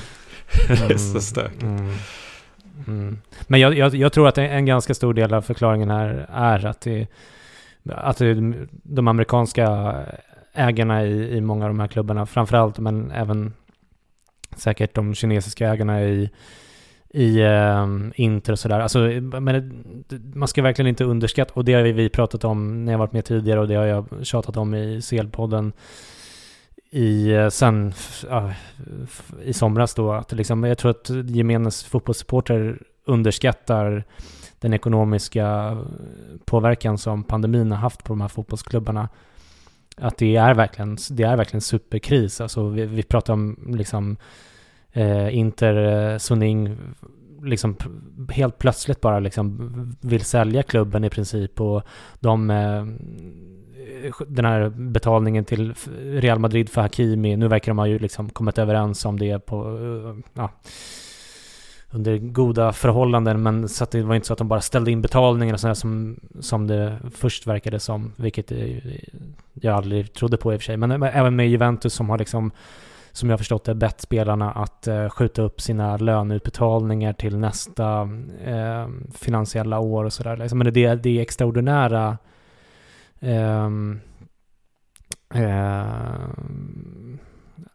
[0.68, 1.62] det är så stökigt.
[1.62, 1.94] Mm.
[2.86, 3.18] Mm.
[3.46, 6.80] Men jag, jag, jag, tror att en ganska stor del av förklaringen här är att,
[6.80, 7.06] det,
[7.94, 8.24] Alltså
[8.70, 9.96] de amerikanska
[10.52, 13.52] ägarna i, i många av de här klubbarna, framförallt, men även
[14.56, 16.30] säkert de kinesiska ägarna i,
[17.08, 18.80] i eh, Inter och sådär.
[18.80, 18.98] Alltså,
[19.40, 19.84] men
[20.34, 23.24] man ska verkligen inte underskatta, och det har vi pratat om när jag varit med
[23.24, 25.72] tidigare och det har jag tjatat om i CL-podden
[26.90, 27.92] i, eh, sen
[28.30, 28.50] ah,
[29.42, 34.04] i somras då, att liksom, jag tror att gemenes fotbollssupporter underskattar
[34.60, 35.76] den ekonomiska
[36.44, 39.08] påverkan som pandemin har haft på de här fotbollsklubbarna.
[39.96, 42.40] Att det är verkligen, det är verkligen superkris.
[42.40, 44.16] Alltså vi, vi pratar om liksom
[44.92, 45.76] eh, Inter,
[46.12, 46.76] eh, Suning,
[47.42, 47.76] liksom
[48.30, 51.82] helt plötsligt bara liksom vill sälja klubben i princip och
[52.20, 52.84] de eh,
[54.26, 57.36] den här betalningen till Real Madrid för Hakimi.
[57.36, 60.50] Nu verkar de ha ju liksom kommit överens om det på, eh, ja,
[61.90, 63.42] under goda förhållanden.
[63.42, 65.74] Men så att det var inte så att de bara ställde in betalningar och sådär
[65.74, 68.12] som, som det först verkade som.
[68.16, 68.52] Vilket
[69.54, 70.76] jag aldrig trodde på i och för sig.
[70.76, 72.52] Men även med Juventus som har liksom
[73.12, 78.08] som jag förstått det, bett spelarna att eh, skjuta upp sina löneutbetalningar till nästa
[78.44, 80.36] eh, finansiella år och sådär.
[80.36, 80.58] Liksom.
[80.58, 82.18] Men det, det är extraordinära
[83.20, 83.68] eh,
[85.34, 85.84] eh,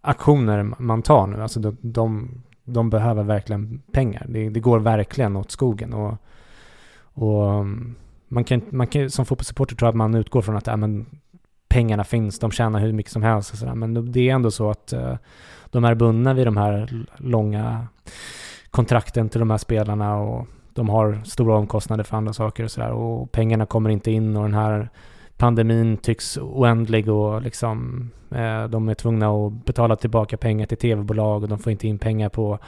[0.01, 1.41] aktioner man tar nu.
[1.41, 2.29] Alltså de, de,
[2.65, 4.25] de behöver verkligen pengar.
[4.29, 5.93] Det, det, går verkligen åt skogen.
[5.93, 6.17] Och,
[6.97, 7.95] och mm,
[8.27, 11.05] man kan, man kan, som fotbollssupporter tror jag att man utgår från att äh, men,
[11.67, 13.75] pengarna finns, de tjänar hur mycket som helst och sådär.
[13.75, 15.15] Men det är ändå så att uh,
[15.69, 17.87] de är bundna vid de här långa
[18.71, 22.91] kontrakten till de här spelarna och de har stora omkostnader för andra saker och sådär
[22.91, 24.89] och pengarna kommer inte in och den här
[25.37, 31.43] pandemin tycks oändlig och liksom eh, de är tvungna att betala tillbaka pengar till tv-bolag
[31.43, 32.59] och de får inte in pengar på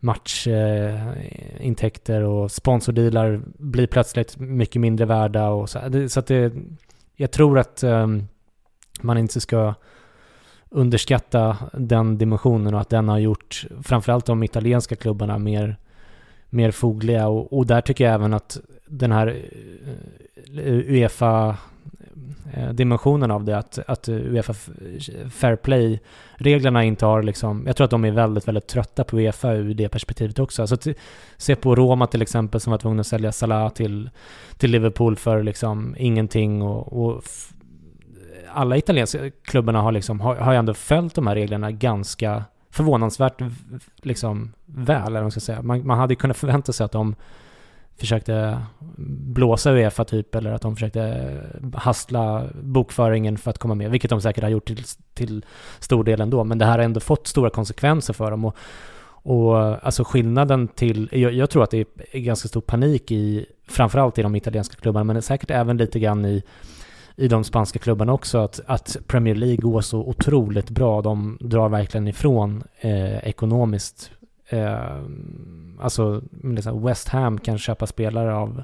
[0.00, 5.78] matchintäkter eh, och sponsordealar blir plötsligt mycket mindre värda och så.
[6.08, 6.52] Så att det,
[7.16, 8.06] jag tror att eh,
[9.00, 9.74] man inte ska
[10.68, 15.76] underskatta den dimensionen och att den har gjort framförallt de italienska klubbarna mer,
[16.50, 19.34] mer fogliga och, och där tycker jag även att den här eh,
[20.66, 21.56] Uefa
[22.54, 24.54] Eh, dimensionen av det, att, att Uefa
[25.30, 29.52] Fair Play-reglerna inte har liksom, jag tror att de är väldigt, väldigt trötta på Uefa
[29.52, 30.62] ur det perspektivet också.
[30.62, 30.94] Alltså, t-
[31.36, 34.10] se på Roma till exempel som var tvungna att sälja Salah till,
[34.56, 37.22] till Liverpool för liksom ingenting och, och
[38.54, 43.42] alla italienska klubbarna har liksom, har, har ju ändå följt de här reglerna ganska förvånansvärt
[44.02, 45.62] liksom väl, eller vad man ska säga.
[45.62, 47.14] Man, man hade kunnat förvänta sig att de
[48.02, 48.58] försökte
[49.34, 51.40] blåsa Uefa typ eller att de försökte
[51.74, 54.84] hastla bokföringen för att komma med, vilket de säkert har gjort till,
[55.14, 55.44] till
[55.78, 56.44] stor del ändå.
[56.44, 58.44] Men det här har ändå fått stora konsekvenser för dem.
[58.44, 58.56] Och,
[59.24, 64.18] och alltså skillnaden till, jag, jag, tror att det är ganska stor panik i, framförallt
[64.18, 66.42] i de italienska klubbarna, men säkert även lite grann i,
[67.16, 71.02] i de spanska klubbarna också, att, att Premier League går så otroligt bra.
[71.02, 74.10] De drar verkligen ifrån eh, ekonomiskt
[74.52, 74.98] eh,
[75.80, 76.22] alltså
[76.82, 78.62] West Ham kan köpa spelare av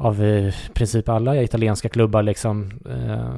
[0.00, 2.70] av i princip alla italienska klubbar liksom.
[2.90, 3.34] Eh,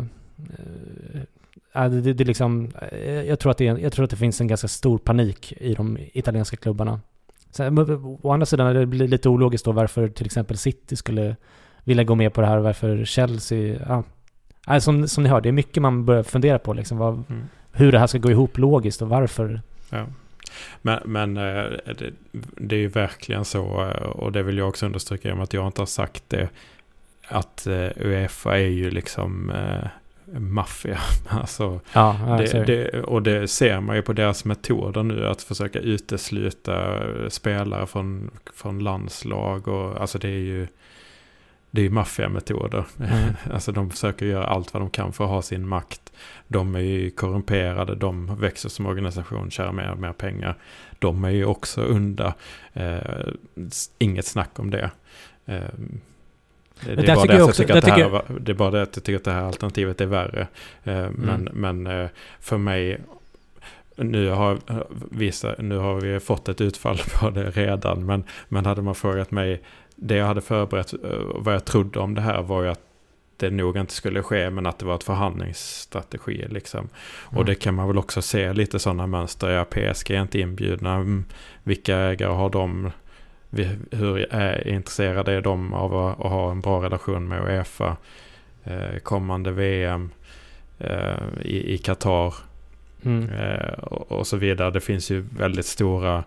[1.75, 4.47] eh, det, det, liksom eh, jag, tror att det, jag tror att det finns en
[4.47, 7.01] ganska stor panik i de italienska klubbarna.
[7.51, 7.79] Sen,
[8.23, 11.37] å andra sidan det blir lite ologiskt då varför till exempel City skulle
[11.85, 14.05] vilja gå med på det här och varför Chelsea,
[14.66, 14.81] ja.
[14.81, 16.99] som, som ni hör, det är mycket man börjar fundera på liksom.
[16.99, 17.45] Vad, mm.
[17.73, 19.62] Hur det här ska gå ihop logiskt och varför.
[19.91, 20.07] Ja.
[20.82, 21.64] Men, men eh,
[21.98, 22.12] det,
[22.57, 25.66] det, är ju verkligen så, eh, och det vill jag också understryka genom att jag
[25.66, 26.48] inte har sagt det,
[27.28, 29.53] att eh, Uefa är ju liksom
[30.26, 30.98] maffia.
[31.28, 35.78] Alltså, ja, det, det, och det ser man ju på deras metoder nu, att försöka
[35.78, 39.68] utesluta spelare från, från landslag.
[39.68, 40.66] Och, alltså det är ju
[41.71, 42.85] det är maffiametoder.
[42.99, 43.35] Mm.
[43.53, 46.12] alltså de försöker göra allt vad de kan för att ha sin makt.
[46.49, 50.55] De är ju korrumperade, de växer som organisation, tjänar mer och mer pengar.
[50.99, 52.33] De är ju också under.
[52.73, 52.99] Eh,
[53.99, 54.91] inget snack om det.
[55.47, 55.61] Eh,
[56.87, 58.97] det, det, är bara det, jag tycker att det, här, det är bara det att
[58.97, 60.47] jag tycker att det här alternativet är värre.
[60.85, 61.12] Eh, mm.
[61.12, 62.09] Men, men eh,
[62.41, 63.01] för mig,
[63.97, 64.59] nu har,
[65.11, 69.31] vissa, nu har vi fått ett utfall på det redan, men, men hade man frågat
[69.31, 69.62] mig
[70.01, 70.98] det jag hade förberett, eh,
[71.34, 72.80] vad jag trodde om det här var ju att
[73.36, 76.46] det nog inte skulle ske, men att det var ett förhandlingsstrategi.
[76.48, 76.80] Liksom.
[76.80, 77.38] Mm.
[77.38, 79.48] Och det kan man väl också se lite sådana mönster.
[79.48, 80.94] Ja, PSG är inte inbjudna.
[80.94, 81.24] Mm,
[81.62, 82.90] vilka ägare har de?
[83.90, 87.96] Hur är, intresserade är de av att, ha en bra relation med Uefa?
[88.64, 90.11] Eh, kommande VM
[90.78, 92.34] eh, i Qatar
[93.05, 93.28] mm.
[93.82, 94.70] och, och, så vidare.
[94.70, 96.24] Det finns ju väldigt stora Eh,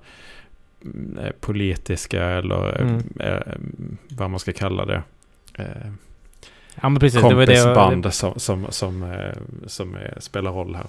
[1.39, 3.03] politiska eller eh, mm.
[3.19, 3.53] eh,
[4.09, 5.03] vad man ska kalla det.
[5.57, 5.65] Eh,
[6.81, 9.33] ja, men precis, kompisband det det, som, som, som, eh,
[9.67, 10.85] som spelar roll här.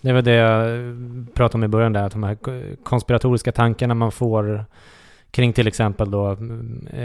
[0.00, 0.86] Det var det jag
[1.34, 2.36] pratade om i början där, att de här
[2.82, 4.64] konspiratoriska tankarna man får
[5.30, 6.36] kring till exempel då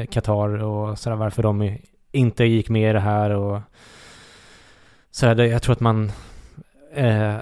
[0.10, 1.78] Qatar och sådär, varför de
[2.12, 3.62] inte gick med i det här och
[5.12, 5.44] sådär.
[5.44, 6.12] Jag tror att man
[6.94, 7.38] eh,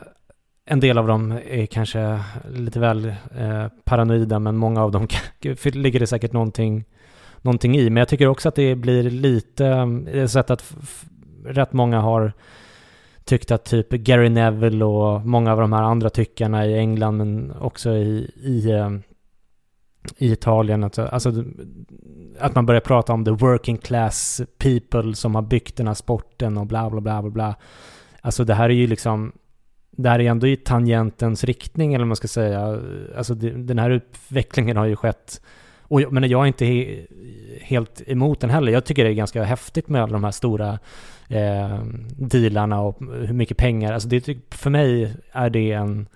[0.66, 3.06] en del av dem är kanske lite väl
[3.38, 5.08] eh, paranoida, men många av dem
[5.64, 6.86] ligger det säkert någonting,
[7.42, 7.90] någonting i.
[7.90, 10.76] Men jag tycker också att det blir lite, eh, det har sett att
[11.46, 12.34] rätt många har
[13.26, 17.52] tyckt att typ Gary Neville och många av de här andra tyckarna i England, men
[17.52, 18.90] också i, i, eh,
[20.18, 21.44] i Italien, att, alltså,
[22.40, 26.58] att man börjar prata om the working class people som har byggt den här sporten
[26.58, 27.56] och bla bla bla bla bla.
[28.22, 29.32] Alltså det här är ju liksom
[29.96, 32.80] det här är ändå i tangentens riktning, eller vad man ska säga.
[33.18, 35.42] Alltså den här utvecklingen har ju skett.
[35.82, 37.06] Och jag, men jag är inte he,
[37.62, 38.72] helt emot den heller.
[38.72, 40.80] Jag tycker det är ganska häftigt med alla de här stora
[41.28, 41.80] eh,
[42.18, 43.94] dealarna och hur mycket pengar.
[43.94, 46.08] Alltså det, typ, för mig är det en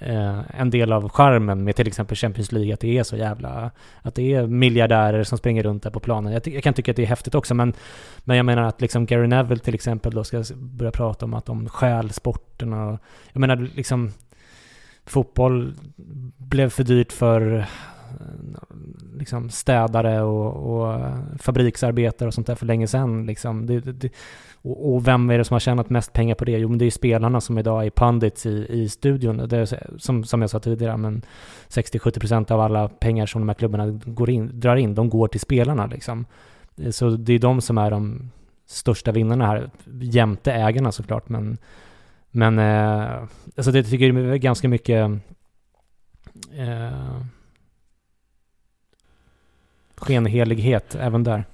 [0.00, 3.70] eh, en del av charmen med till exempel Champions League, att det är så jävla...
[4.02, 6.32] Att det är miljardärer som springer runt där på planen.
[6.32, 7.72] Jag, jag kan tycka att det är häftigt också, men,
[8.24, 11.46] men jag menar att liksom Gary Neville till exempel då ska börja prata om att
[11.46, 12.98] de stjäl sporten och...
[13.32, 14.12] Jag menar liksom...
[15.06, 15.74] Fotboll
[16.36, 17.66] blev för dyrt för
[19.18, 23.26] liksom städare och, och eh, fabriksarbetare och sånt där för länge sedan.
[23.26, 23.66] Liksom.
[23.66, 24.10] Det, det,
[24.62, 26.52] och, och, vem är det som har tjänat mest pengar på det?
[26.52, 29.48] Jo, men det är spelarna som idag är pundits i, i studion.
[29.48, 31.22] Det är, som, som jag sa tidigare, men
[31.68, 35.40] 60-70% av alla pengar som de här klubbarna går in, drar in, de går till
[35.40, 35.86] spelarna.
[35.86, 36.24] Liksom.
[36.90, 38.30] Så det är de som är de
[38.66, 41.28] största vinnarna här, jämte ägarna såklart.
[41.28, 41.58] Men,
[42.30, 43.22] men eh,
[43.56, 45.10] alltså det tycker jag är ganska mycket
[46.52, 47.20] eh,
[49.96, 51.44] skenhelighet även där.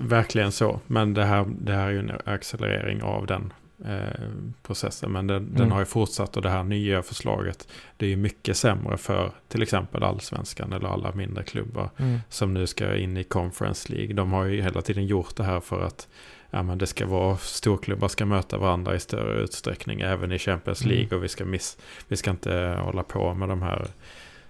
[0.00, 3.52] Verkligen så, men det här, det här är ju en accelerering av den
[3.84, 4.28] eh,
[4.62, 5.12] processen.
[5.12, 5.54] Men den, mm.
[5.54, 9.32] den, har ju fortsatt och det här nya förslaget det är ju mycket sämre för
[9.48, 12.20] till exempel allsvenskan eller alla mindre klubbar mm.
[12.28, 14.14] som nu ska in i Conference League.
[14.14, 16.08] De har ju hela tiden gjort det här för att
[16.50, 20.82] ja, men det ska vara storklubbar ska möta varandra i större utsträckning även i Champions
[20.82, 20.90] mm.
[20.90, 21.18] League mm.
[21.18, 21.78] och vi ska, miss,
[22.08, 23.88] vi ska inte hålla på med de här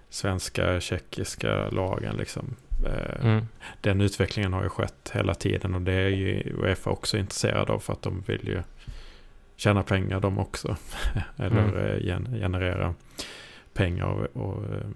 [0.09, 2.55] svenska, tjeckiska lagen liksom.
[2.85, 3.47] Eh, mm.
[3.81, 7.79] Den utvecklingen har ju skett hela tiden och det är ju Uefa också intresserad av
[7.79, 8.61] för att de vill ju
[9.55, 10.75] tjäna pengar de också.
[11.37, 11.75] Eller mm.
[11.75, 12.93] Eh, generera
[13.73, 14.87] pengar och, och, eh,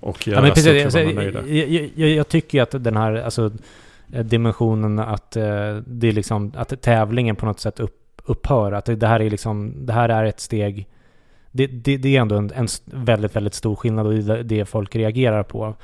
[0.00, 1.46] och göra ja, men precis, alltså, nöjda.
[1.46, 3.52] Jag, jag, jag, tycker att den här alltså,
[4.06, 8.72] dimensionen att, det är liksom, att tävlingen på något sätt upp, upphör.
[8.72, 10.88] Att det här är liksom, det här är ett steg
[11.52, 14.96] det, det, det, är ändå en, en, väldigt, väldigt stor skillnad och det, det folk
[14.96, 15.74] reagerar på.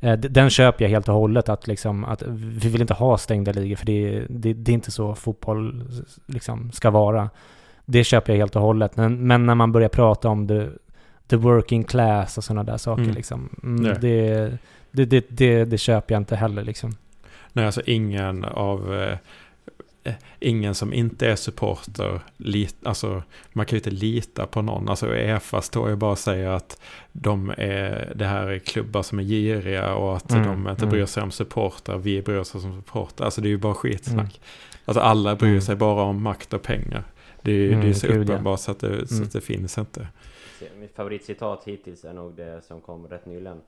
[0.00, 3.52] Eh, den köper jag helt och hållet att, liksom, att vi vill inte ha stängda
[3.52, 5.90] ligor för det, det, det är inte så fotboll
[6.26, 7.30] liksom ska vara.
[7.84, 8.96] Det köper jag helt och hållet.
[8.96, 10.66] Men, men när man börjar prata om the,
[11.26, 13.14] the working class och sådana där saker mm.
[13.14, 13.48] liksom.
[13.62, 14.58] Mm, det,
[14.90, 16.96] det, det, det, köper jag inte heller liksom.
[17.52, 19.18] Nej, alltså ingen av eh,
[20.40, 24.88] ingen som inte är supporter, lit, alltså man kan ju inte lita på någon.
[24.88, 26.80] Alltså Uefa står ju bara och säger att
[27.12, 30.90] de är, det här är klubbar som är giriga och att mm, de inte mm.
[30.90, 33.24] bryr sig om supportrar, vi bryr oss om supportrar.
[33.24, 34.18] Alltså det är ju bara skitsnack.
[34.18, 34.74] Mm.
[34.84, 35.60] Alltså alla bryr mm.
[35.60, 37.04] sig bara om makt och pengar.
[37.42, 39.28] Det är, mm, det är så uppenbart så, att det, så att mm.
[39.32, 40.08] det finns inte.
[40.80, 43.60] Mitt favoritcitat hittills är nog det som kom rätt nyligen.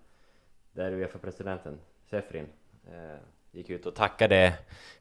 [0.72, 1.78] Där Uefa-presidenten,
[2.10, 2.46] Sefrin,
[2.86, 3.18] eh,
[3.56, 4.52] gick ut och tackade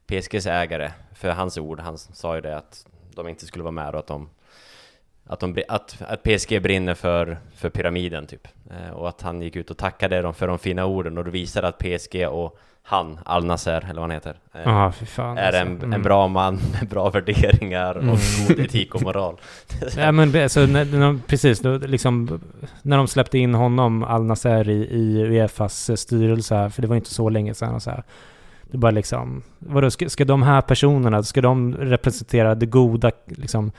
[0.08, 1.80] PSGs ägare för hans ord.
[1.80, 2.86] Han sa ju det att
[3.16, 4.30] de inte skulle vara med och att de
[5.28, 8.48] att, de, att, att PSG brinner för, för pyramiden typ.
[8.70, 11.32] Eh, och att han gick ut och tackade dem för de fina orden och det
[11.32, 15.54] visade att PSG och han, Al Nasser, eller vad han heter, eh, ah, fan, är
[15.54, 15.94] en, mm.
[15.94, 18.18] en bra man med bra värderingar och mm.
[18.48, 19.36] god etik och moral.
[19.98, 22.42] ja, men alltså, när, när, precis, då, liksom,
[22.82, 27.14] när de släppte in honom, Al Nasser, i, i Uefas styrelse, för det var inte
[27.14, 28.04] så länge sedan, och så här,
[28.72, 33.72] det bara liksom, vadå, ska, ska de här personerna, ska de representera det goda, liksom,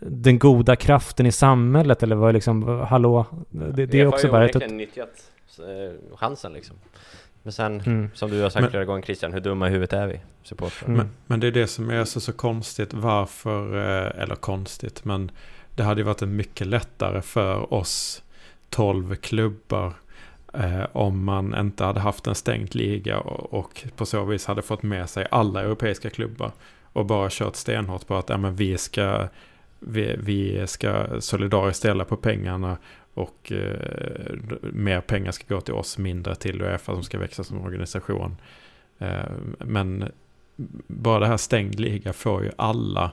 [0.00, 3.26] den goda kraften i samhället eller vad liksom, hallå?
[3.50, 4.44] Det, det är också bara...
[4.48, 4.54] ett...
[4.54, 6.76] har ju nyttjat eh, chansen liksom.
[7.42, 8.10] Men sen, mm.
[8.14, 10.20] som du har sagt men, flera gånger Christian, hur dumma i huvudet är vi?
[10.42, 10.88] Supportrar.
[10.88, 10.96] Mm.
[10.96, 15.30] Men, men, det är det som är så, så konstigt, varför, eh, eller konstigt, men
[15.74, 18.22] det hade ju varit mycket lättare för oss
[18.70, 19.92] tolv klubbar
[20.58, 24.62] Eh, om man inte hade haft en stängd liga och, och, på så vis hade
[24.62, 26.52] fått med sig alla europeiska klubbar.
[26.82, 29.28] Och bara kört stenhårt på att ja, men vi, ska,
[29.80, 32.76] vi, vi ska solidariskt ställa på pengarna
[33.14, 37.64] och eh, mer pengar ska gå till oss, mindre till Uefa som ska växa som
[37.64, 38.36] organisation.
[38.98, 40.12] Eh, men
[40.86, 43.10] bara det här stängd liga får ju alla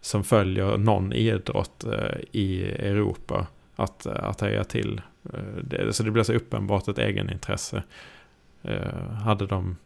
[0.00, 5.00] som följer någon idrott eh, i Europa att, att heja till.
[5.34, 7.82] Eh, det, så det blir så uppenbart ett egenintresse.
[8.62, 9.76] Eh, hade de,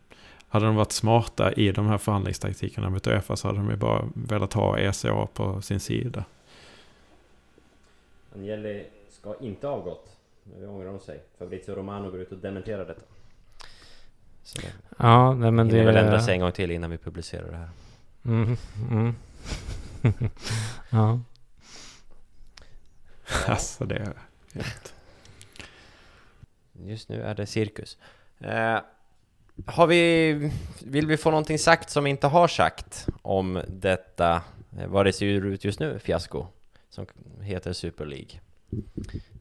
[0.48, 4.08] hade de varit smarta i de här förhandlingstaktikerna med Uefa så hade de ju bara
[4.14, 6.24] velat ha ECA på sin sida.
[8.34, 10.16] Agnelli ska inte ha avgått.
[10.58, 11.22] Nu ångrar de sig.
[11.38, 13.02] Fabrizio Romano går ut och dementerar detta.
[14.42, 15.84] Så det ja, nej, men det...
[15.84, 17.68] väl ändra sig en gång till innan vi publicerar det här.
[18.24, 18.56] Mm,
[18.90, 19.14] mm.
[20.90, 21.20] ja.
[23.46, 24.12] Alltså det är
[24.54, 24.94] helt...
[26.72, 27.98] Just nu är det cirkus.
[28.38, 28.78] Eh,
[29.66, 30.32] har vi,
[30.84, 34.42] vill vi få någonting sagt som vi inte har sagt om detta,
[34.78, 36.46] eh, vad det ser ut just nu, fiasko,
[36.90, 37.06] som
[37.40, 38.40] heter Super League?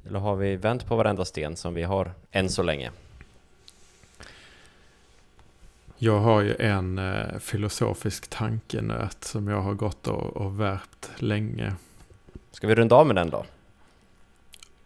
[0.08, 2.92] Eller har vi vänt på varenda sten som vi har än så länge?
[5.98, 11.76] Jag har ju en eh, filosofisk tankenöt som jag har gått och, och värpt länge.
[12.52, 13.46] Ska vi runda av med den då?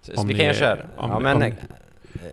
[0.01, 0.85] Så om vi kan ju köra.
[0.95, 1.53] Om, ja, men, om,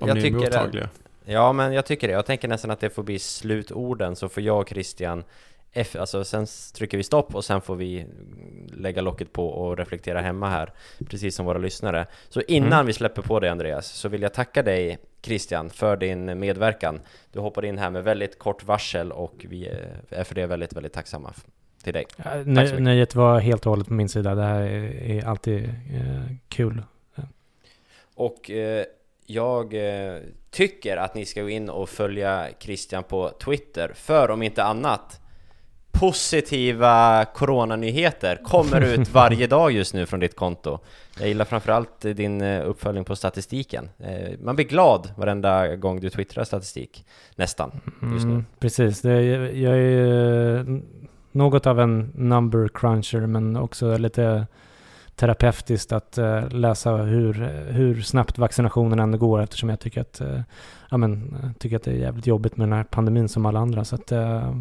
[0.01, 0.89] om jag ni är mottagliga.
[1.25, 2.15] Ja, men jag tycker det.
[2.15, 5.25] Jag tänker nästan att det får bli slutorden, så får jag och Christian
[5.75, 8.07] F, alltså sen trycker vi stopp och sen får vi
[8.73, 10.73] lägga locket på och reflektera hemma här,
[11.09, 12.07] precis som våra lyssnare.
[12.29, 12.87] Så innan mm.
[12.87, 17.01] vi släpper på dig Andreas, så vill jag tacka dig Christian för din medverkan.
[17.33, 19.69] Du hoppade in här med väldigt kort varsel och vi
[20.11, 21.33] är för det väldigt, väldigt tacksamma
[21.83, 22.07] till dig.
[22.17, 24.35] Ja, nö- nöjet var helt och hållet på min sida.
[24.35, 26.83] Det här är, är alltid eh, kul.
[28.15, 28.85] Och eh,
[29.27, 30.19] jag eh,
[30.51, 35.19] tycker att ni ska gå in och följa Christian på Twitter, för om inte annat
[35.93, 40.79] Positiva coronanyheter kommer ut varje dag just nu från ditt konto.
[41.19, 43.89] Jag gillar framförallt din eh, uppföljning på statistiken.
[43.99, 47.05] Eh, Man blir glad varenda gång du twittrar statistik,
[47.37, 47.71] nästan,
[48.13, 48.33] just nu.
[48.33, 50.81] Mm, precis, jag är
[51.33, 54.47] något av en number cruncher men också lite
[55.17, 57.33] terapeutiskt att eh, läsa hur,
[57.71, 60.41] hur snabbt vaccinationen ändå går eftersom jag tycker att, eh,
[60.91, 63.61] ja, men, jag tycker att det är jävligt jobbigt med den här pandemin som alla
[63.61, 63.85] andra.
[63.85, 64.55] Så att, eh,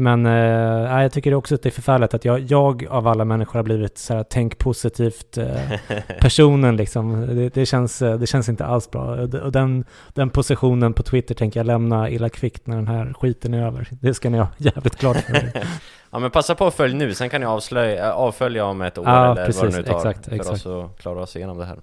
[0.00, 3.24] men eh, nej, jag tycker också att det är förfärligt att jag, jag av alla
[3.24, 5.78] människor har blivit så här, tänk positivt eh,
[6.20, 7.26] personen liksom.
[7.26, 9.02] Det, det, känns, eh, det känns inte alls bra.
[9.22, 13.54] Och den, den positionen på Twitter tänker jag lämna illa kvickt när den här skiten
[13.54, 13.88] är över.
[13.90, 15.64] Det ska ni ha jävligt klart för er.
[16.10, 18.98] Ja men passa på att följ nu, sen kan ni avslöja, äh, avfölja om ett
[18.98, 20.50] år Ja, eller vad precis, det nu tar exakt, för exakt.
[20.50, 21.78] oss att klara oss igenom det här.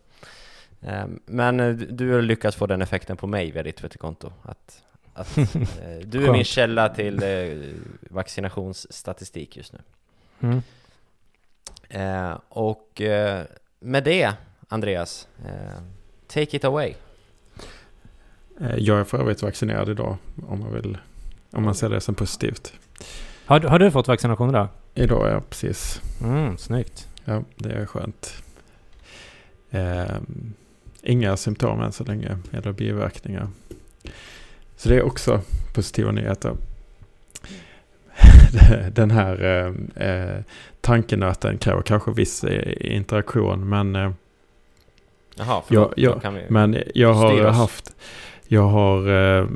[0.81, 4.83] Ehm, Men eh, du har lyckats få den effekten på mig via ditt Twitterkonto, att,
[5.13, 5.45] att eh,
[6.05, 7.57] du är min källa till eh,
[8.09, 9.79] vaccinationsstatistik just nu.
[10.41, 10.61] Mm.
[11.89, 13.43] Eh, Och eh,
[13.79, 14.33] med det,
[14.67, 15.81] Andreas, eh,
[16.27, 16.93] take it away.
[18.61, 20.17] Eh, Jag är för övrigt vaccinerad idag
[20.47, 20.97] om man vill.
[21.51, 22.73] Om man ser det som positivt.
[23.47, 24.67] Har, du- har du fått vaccination?
[24.95, 26.01] Idag är jag precis.
[26.23, 27.07] Mm, snyggt.
[27.25, 28.43] Ja, det är skönt.
[29.71, 30.53] Ehm,
[31.01, 33.47] inga symptom än så länge, eller biverkningar.
[34.75, 35.41] Så det är också
[35.75, 36.53] positiva nyheter.
[38.91, 40.43] Den här eh, eh,
[40.81, 44.11] tankenöten kräver kanske viss eh, interaktion, men, eh,
[45.35, 46.41] Jaha, Ja, förlåt, ja, då kan vi...
[46.49, 47.95] men jag har haft,
[48.47, 49.47] jag har, eh, eh,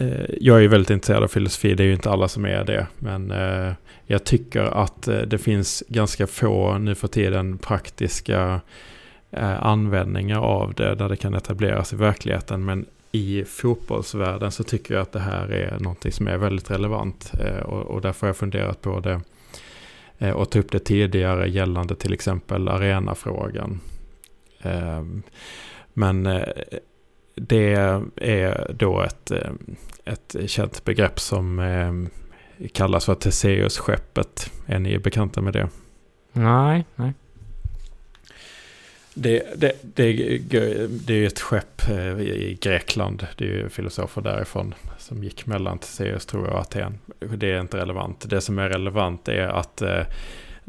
[0.00, 2.86] Eh, jag är väldigt intresserad av filosofi, det är ju inte alla som är det,
[2.98, 3.72] men eh,
[4.06, 8.60] jag tycker att eh, det finns ganska få nu för tiden praktiska
[9.60, 12.64] användningar av det där det kan etableras i verkligheten.
[12.64, 17.32] Men i fotbollsvärlden så tycker jag att det här är någonting som är väldigt relevant.
[17.64, 19.20] Och, därför har jag funderat på det
[20.32, 23.80] och ta upp det tidigare gällande till exempel arenafrågan.
[25.92, 26.26] Men
[27.40, 27.74] det
[28.16, 29.50] är då ett, eh,
[30.04, 31.92] ett känt begrepp som eh,
[32.72, 34.50] kallas för Theseus-skeppet.
[34.66, 35.68] Är ni bekanta med det?
[36.32, 37.12] Nej, nej.
[39.14, 40.12] Det, det, det,
[41.06, 43.26] det är ett skepp eh, i Grekland.
[43.36, 46.98] Det är ju filosofer därifrån som gick mellan Theseus tror jag och Aten.
[47.18, 48.30] Det är inte relevant.
[48.30, 49.82] Det som är relevant är att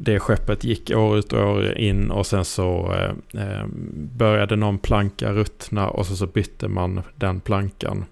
[0.02, 4.80] det skeppet gick år ut och år in och sen så eh, eh började någon
[4.80, 8.06] planka ruttna och så, så bytte man den plankan.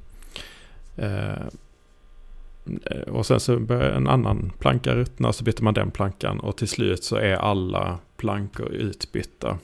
[0.95, 1.41] Eh,
[2.85, 6.57] eh, och sen så började en annan planka ruttna så bytte man den plankan och
[6.57, 9.57] till slut så är alla plankor utbytta.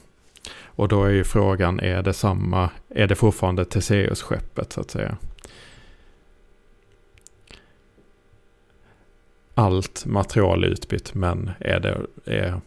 [0.63, 5.17] Och då är ju frågan, är det samma, är det fortfarande Teseus-skeppet så att säga?
[9.55, 12.61] Allt material är utbytt men är, det, är,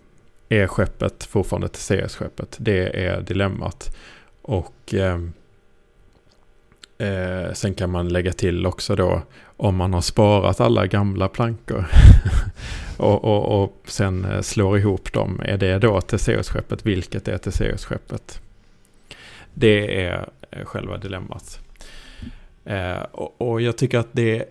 [0.48, 2.56] är skeppet fortfarande Theseus-skeppet?
[2.58, 3.96] Det är dilemmat.
[4.42, 5.20] Och eh,
[6.98, 9.22] eh, sen kan man lägga till också då
[9.56, 11.86] om man har sparat alla gamla plankor
[12.96, 15.40] och, och, och sen eh, slår ihop dem.
[15.44, 16.86] Är det då Theseus-skeppet?
[16.86, 18.40] Vilket är Theseus-skeppet?
[19.54, 21.60] Det är eh, själva dilemmat.
[22.64, 24.44] Eh, och, och jag tycker att det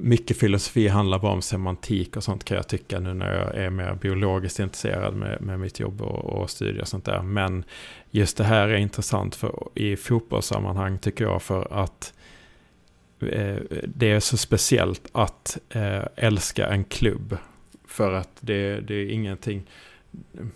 [0.00, 3.70] mycket filosofi handlar bara om semantik och sånt kan jag tycka nu när jag är
[3.70, 7.22] mer biologiskt intresserad med, med mitt jobb och, och studier och sånt där.
[7.22, 7.64] Men
[8.10, 12.14] just det här är intressant för, i fotbollssammanhang tycker jag för att
[13.20, 17.36] eh, det är så speciellt att eh, älska en klubb.
[17.86, 19.66] För att det, det är ingenting,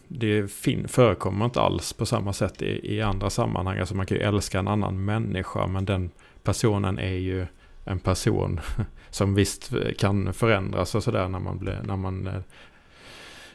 [0.09, 3.78] det fin, förekommer inte alls på samma sätt i, i andra sammanhang.
[3.78, 6.11] Alltså man kan ju älska en annan människa men den
[6.43, 7.47] personen är ju
[7.84, 8.60] en person
[9.10, 12.40] som visst kan förändras och sådär när man, blir, när man eh,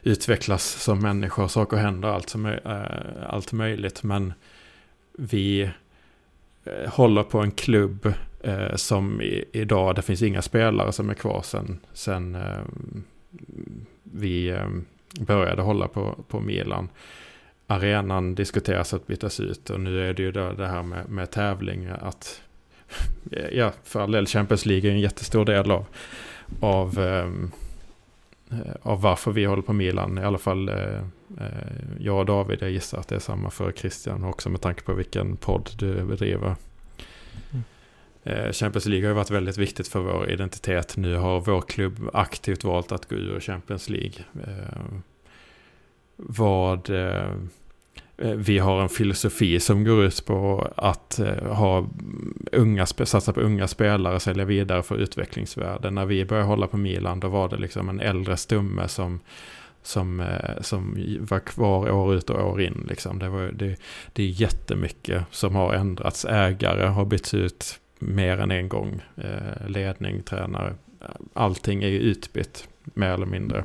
[0.02, 4.02] utvecklas som människa och saker händer allt, som, är, allt möjligt.
[4.02, 4.32] Men
[5.12, 5.70] vi
[6.64, 8.12] eh, håller på en klubb
[8.74, 9.20] som
[9.52, 12.36] idag, det finns inga spelare som är kvar sen, sen
[14.02, 14.58] vi
[15.20, 16.88] började hålla på, på Milan.
[17.66, 21.30] Arenan diskuteras att bytas ut och nu är det ju då det här med, med
[21.30, 22.42] tävling att
[23.52, 25.86] ja, för all del Champions League är en jättestor del av,
[26.60, 27.28] av, eh,
[28.82, 31.02] av varför vi håller på Milan, i alla fall eh,
[31.36, 34.82] Eh, jag och David, jag gissar att det är samma för Christian också med tanke
[34.82, 36.56] på vilken podd du bedriver.
[37.50, 37.64] Mm.
[38.22, 40.96] Eh, Champions League har ju varit väldigt viktigt för vår identitet.
[40.96, 44.24] Nu har vår klubb aktivt valt att gå ur Champions League.
[44.46, 44.84] Eh,
[46.16, 46.90] vad...
[48.18, 51.86] Eh, vi har en filosofi som går ut på att eh, ha
[52.52, 55.90] unga, satsa på unga spelare, sälja vidare för utvecklingsvärde.
[55.90, 59.20] När vi började hålla på Milan då var det liksom en äldre stumme som,
[59.82, 60.96] som, eh, som
[61.30, 62.86] var kvar år ut och år in.
[62.88, 63.18] Liksom.
[63.18, 63.76] Det, var, det,
[64.12, 66.24] det är jättemycket som har ändrats.
[66.24, 69.00] Ägare har bytts ut mer än en gång.
[69.66, 70.74] Ledning, tränare.
[71.32, 73.64] Allting är ju utbytt mer eller mindre.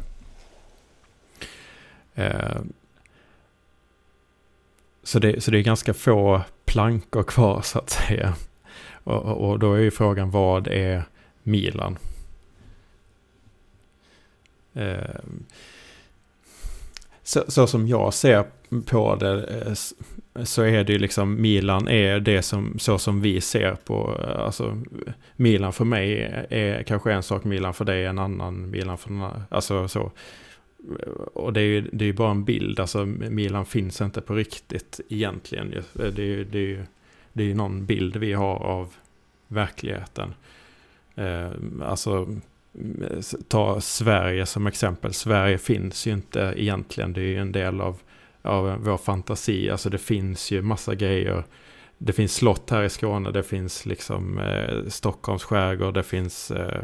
[5.03, 8.35] Så, det, så det är ganska få plankor kvar så att säga.
[9.03, 11.03] Och, och, då är ju frågan vad är
[11.43, 11.97] Milan?
[14.73, 15.19] Eh,
[17.23, 18.45] så, så som jag ser
[18.85, 19.73] på det eh,
[20.43, 24.45] så är det ju liksom Milan är det som så som vi ser på eh,
[24.45, 24.81] alltså
[25.35, 29.09] Milan för mig är kanske en sak Milan för dig är en annan Milan för
[29.09, 29.43] någon annan.
[29.49, 30.11] Alltså så.
[31.33, 32.79] Och det är ju det är bara en bild.
[32.79, 35.73] Alltså Milan finns inte på riktigt egentligen.
[35.73, 36.85] Eh, det är ju det är,
[37.33, 38.93] det är någon bild vi har av
[39.47, 40.33] verkligheten.
[41.15, 42.27] Eh, alltså
[43.47, 45.13] ta Sverige som exempel.
[45.13, 47.13] Sverige finns ju inte egentligen.
[47.13, 47.99] Det är ju en del av,
[48.41, 49.69] av vår fantasi.
[49.69, 51.43] Alltså det finns ju massa grejer.
[51.97, 53.31] Det finns slott här i Skåne.
[53.31, 55.93] Det finns liksom eh, Stockholms skärgård.
[55.93, 56.81] Det finns eh,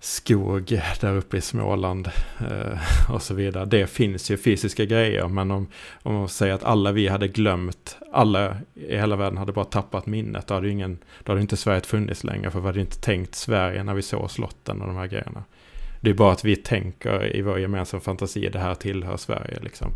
[0.00, 2.10] skog där uppe i Småland.
[2.50, 2.78] Eh,
[3.10, 3.64] och så vidare.
[3.64, 5.28] Det finns ju fysiska grejer.
[5.28, 5.66] Men om,
[6.02, 7.96] om man säger att alla vi hade glömt.
[8.12, 10.46] Alla i hela världen hade bara tappat minnet.
[10.46, 13.34] Då hade ju ingen då hade inte Sverige funnits längre för vi hade inte tänkt
[13.34, 15.44] Sverige när vi såg slotten och de här grejerna.
[16.00, 19.90] Det är bara att vi tänker i vår gemensamma fantasi det här tillhör Sverige liksom.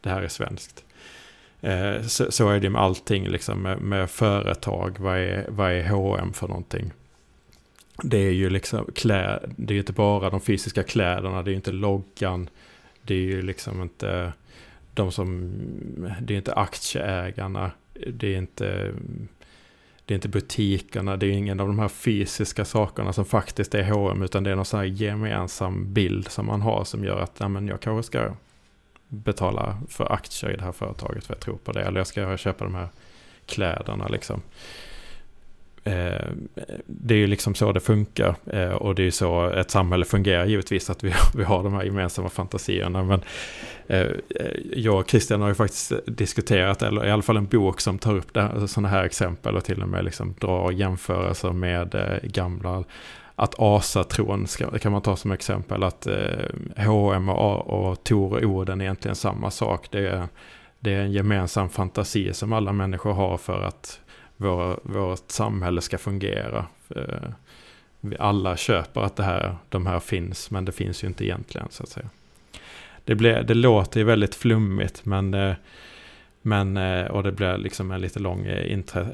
[0.00, 0.84] Det här är svenskt.
[1.60, 4.96] Eh, så, så är det med allting liksom med, med företag.
[4.98, 6.92] Vad är, vad är H&M för någonting?
[8.02, 11.72] Det är ju liksom klä, det är inte bara de fysiska kläderna, det är inte
[11.72, 12.48] loggan.
[13.02, 14.32] Det är ju liksom inte
[14.94, 15.52] de som,
[16.20, 17.70] det är inte aktieägarna.
[18.06, 18.92] Det är inte
[20.06, 23.82] det är inte butikerna, det är ingen av de här fysiska sakerna som faktiskt är
[23.82, 27.36] H&M utan det är någon sån här gemensam bild som man har som gör att
[27.38, 28.34] ja, men jag kanske ska
[29.08, 31.82] betala för aktier i det här företaget för jag tror på det.
[31.82, 32.88] Eller jag ska köpa de här
[33.46, 34.42] kläderna liksom.
[35.84, 36.28] Eh,
[36.86, 40.04] det är ju liksom så det funkar eh, och det är ju så ett samhälle
[40.04, 43.02] fungerar givetvis att vi, vi har de här gemensamma fantasierna.
[43.02, 43.20] Men
[43.86, 44.06] eh,
[44.72, 48.16] jag och Christian har ju faktiskt diskuterat, eller i alla fall en bok som tar
[48.16, 52.84] upp sådana alltså här exempel och till och med liksom drar jämförelser med gamla
[53.36, 58.42] att asatron ska, kan man ta som exempel att eh, H&M och, och Tor och
[58.42, 59.88] Oden är egentligen samma sak.
[59.90, 60.28] Det är,
[60.80, 64.00] det är en gemensam fantasi som alla människor har för att
[64.44, 66.66] vår, vårt samhälle ska fungera.
[66.96, 67.30] Eh,
[68.00, 71.66] vi alla köper att det här, de här finns, men det finns ju inte egentligen
[71.70, 72.08] så att säga.
[73.04, 75.54] Det, blir, det låter ju väldigt flummigt, men, eh,
[76.42, 79.04] men, eh, och det blir liksom en lite lång intre,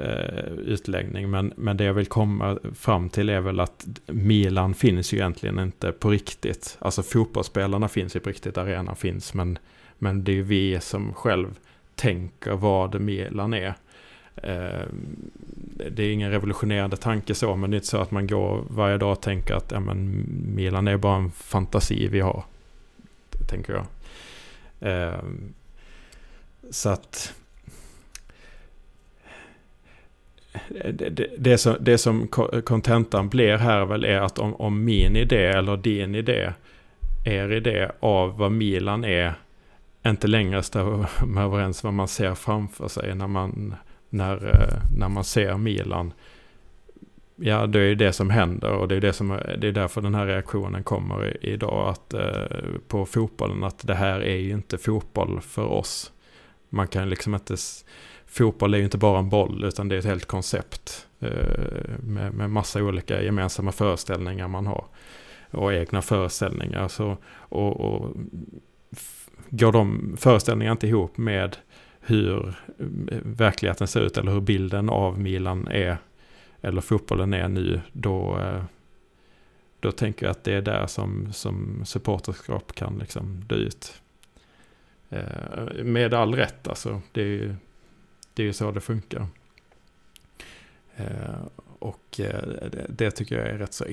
[0.67, 1.31] utläggning.
[1.31, 5.59] Men, men det jag vill komma fram till är väl att Milan finns ju egentligen
[5.59, 6.79] inte på riktigt.
[6.81, 9.59] Alltså fotbollsspelarna finns ju på riktigt, arenan finns, men,
[9.99, 11.59] men det är ju vi som själv
[11.95, 13.75] tänker vad Milan är.
[14.37, 14.87] Eh,
[15.91, 18.99] det är ingen revolutionerande tanke så, men det är inte så att man går varje
[18.99, 22.45] dag och tänker att ja, men Milan är bara en fantasi vi har.
[23.49, 23.87] Tänker jag.
[24.93, 25.23] Eh,
[26.71, 27.35] så att
[30.69, 32.29] det, det, det, som, det som
[32.65, 36.53] kontentan blir här väl är att om, om min idé eller din idé,
[37.25, 39.35] er idé av vad Milan är,
[40.07, 43.75] inte längre stämmer överens vad man ser framför sig när man
[44.11, 46.13] när, eh, när man ser Milan.
[47.37, 49.29] Ja, det är ju det som händer och det är, det som,
[49.59, 52.59] det är därför den här reaktionen kommer idag att, eh,
[52.89, 53.65] på fotbollen.
[53.65, 56.13] Att det här är ju inte fotboll för oss.
[56.69, 57.57] Man kan liksom inte...
[58.27, 61.07] Fotboll är ju inte bara en boll utan det är ett helt koncept.
[61.21, 64.85] Eh, med, med massa olika gemensamma föreställningar man har.
[65.51, 66.89] Och egna föreställningar.
[66.89, 68.17] Så, och, och
[69.51, 71.57] går de föreställningarna inte ihop med
[72.01, 75.99] hur eh, verkligheten ser ut eller hur bilden av Milan är
[76.61, 78.65] eller fotbollen är nu, då, eh,
[79.81, 84.03] då tänker jag att det är där som, som supporterskap kan liksom dö ut.
[85.09, 87.55] Eh, med all rätt alltså, det är ju,
[88.35, 89.27] det är ju så det funkar.
[91.79, 92.21] Och
[92.89, 93.85] det tycker jag är rätt så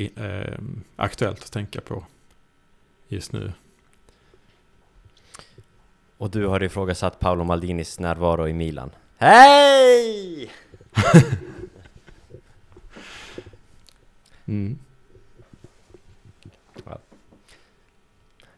[0.95, 2.05] aktuellt att tänka på
[3.07, 3.51] just nu.
[6.17, 8.89] Och du har ifrågasatt Paolo Maldinis närvaro i Milan.
[9.17, 10.51] Hej!
[14.49, 14.79] Mm.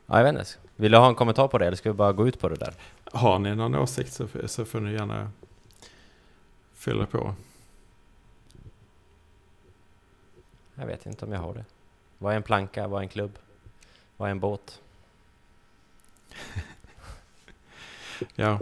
[0.06, 0.46] Ja, jag vet inte.
[0.76, 2.56] Vill du ha en kommentar på det eller ska vi bara gå ut på det
[2.56, 2.74] där?
[3.04, 5.32] Har ni någon åsikt så, så får ni gärna
[6.74, 7.36] fylla på.
[10.76, 11.66] Jag vet inte om jag har det.
[12.18, 12.88] Vad är en planka?
[12.88, 13.40] Vad är en klubb?
[14.18, 14.82] Vad är en båt?
[18.36, 18.60] Ja.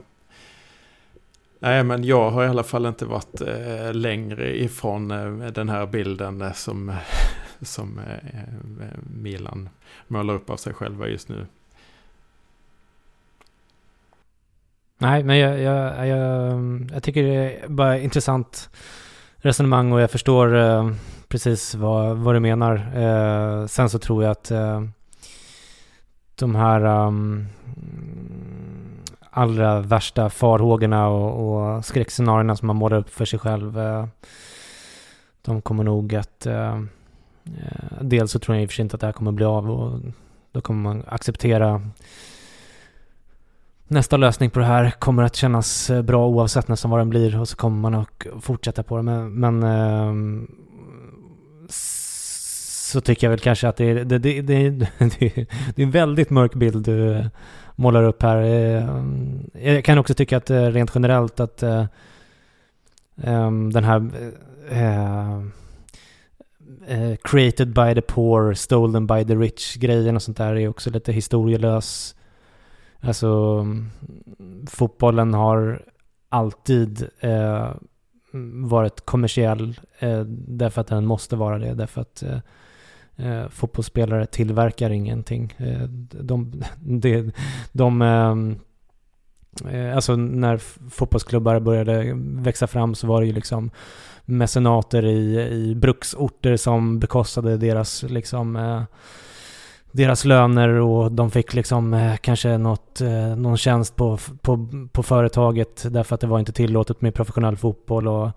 [1.59, 5.85] Nej, men jag har i alla fall inte varit eh, längre ifrån eh, den här
[5.85, 6.93] bilden eh, som,
[7.61, 9.69] som eh, eh, Milan
[10.07, 11.45] målar upp av sig själva just nu.
[14.97, 18.69] Nej, men jag, jag, jag, jag tycker det är bara intressant
[19.37, 20.91] resonemang och jag förstår eh,
[21.27, 22.75] precis vad, vad du menar.
[22.95, 24.83] Eh, sen så tror jag att eh,
[26.35, 27.47] de här um,
[29.37, 34.05] allra värsta farhågorna och, och skräckscenarierna som man målar upp för sig själv, eh,
[35.41, 36.45] de kommer nog att...
[36.45, 36.75] Eh,
[37.45, 39.45] eh, dels så tror jag i och för sig inte att det här kommer bli
[39.45, 39.99] av och
[40.51, 41.81] då kommer man acceptera
[43.87, 47.39] nästa lösning på det här kommer att kännas eh, bra oavsett nästan vad den blir
[47.39, 49.03] och så kommer man att fortsätta på det.
[49.03, 50.47] Men, men eh,
[52.91, 54.69] så tycker jag väl kanske att det är, det, det, det,
[55.19, 57.25] det, är en väldigt mörk bild du eh,
[57.75, 58.41] målar upp här.
[58.41, 61.63] Eh, jag kan också tycka att eh, rent generellt att
[63.23, 64.09] ehm, den här
[67.23, 71.11] created by the poor, stolen by the rich grejen och sånt där är också lite
[71.11, 72.15] historielös
[72.99, 73.27] Alltså
[73.61, 73.89] mm,
[74.67, 75.81] fotbollen har
[76.29, 77.71] alltid eh,
[78.63, 81.73] varit kommersiell eh, därför att den måste vara det.
[81.73, 82.39] Därför att eh,
[83.17, 85.53] eh fotbollsspelare tillverkar ingenting.
[85.57, 85.83] Eh,
[86.21, 87.31] de, de,
[87.71, 90.57] de eh, alltså när
[90.89, 93.71] fotbollsklubbar började växa fram så var det ju liksom
[94.25, 98.81] mecenater i, i bruksorter som bekostade deras liksom eh,
[99.91, 105.03] deras löner och de fick liksom eh, kanske något, eh, någon tjänst på, på, på
[105.03, 108.29] företaget därför att det var inte tillåtet med professionell fotboll och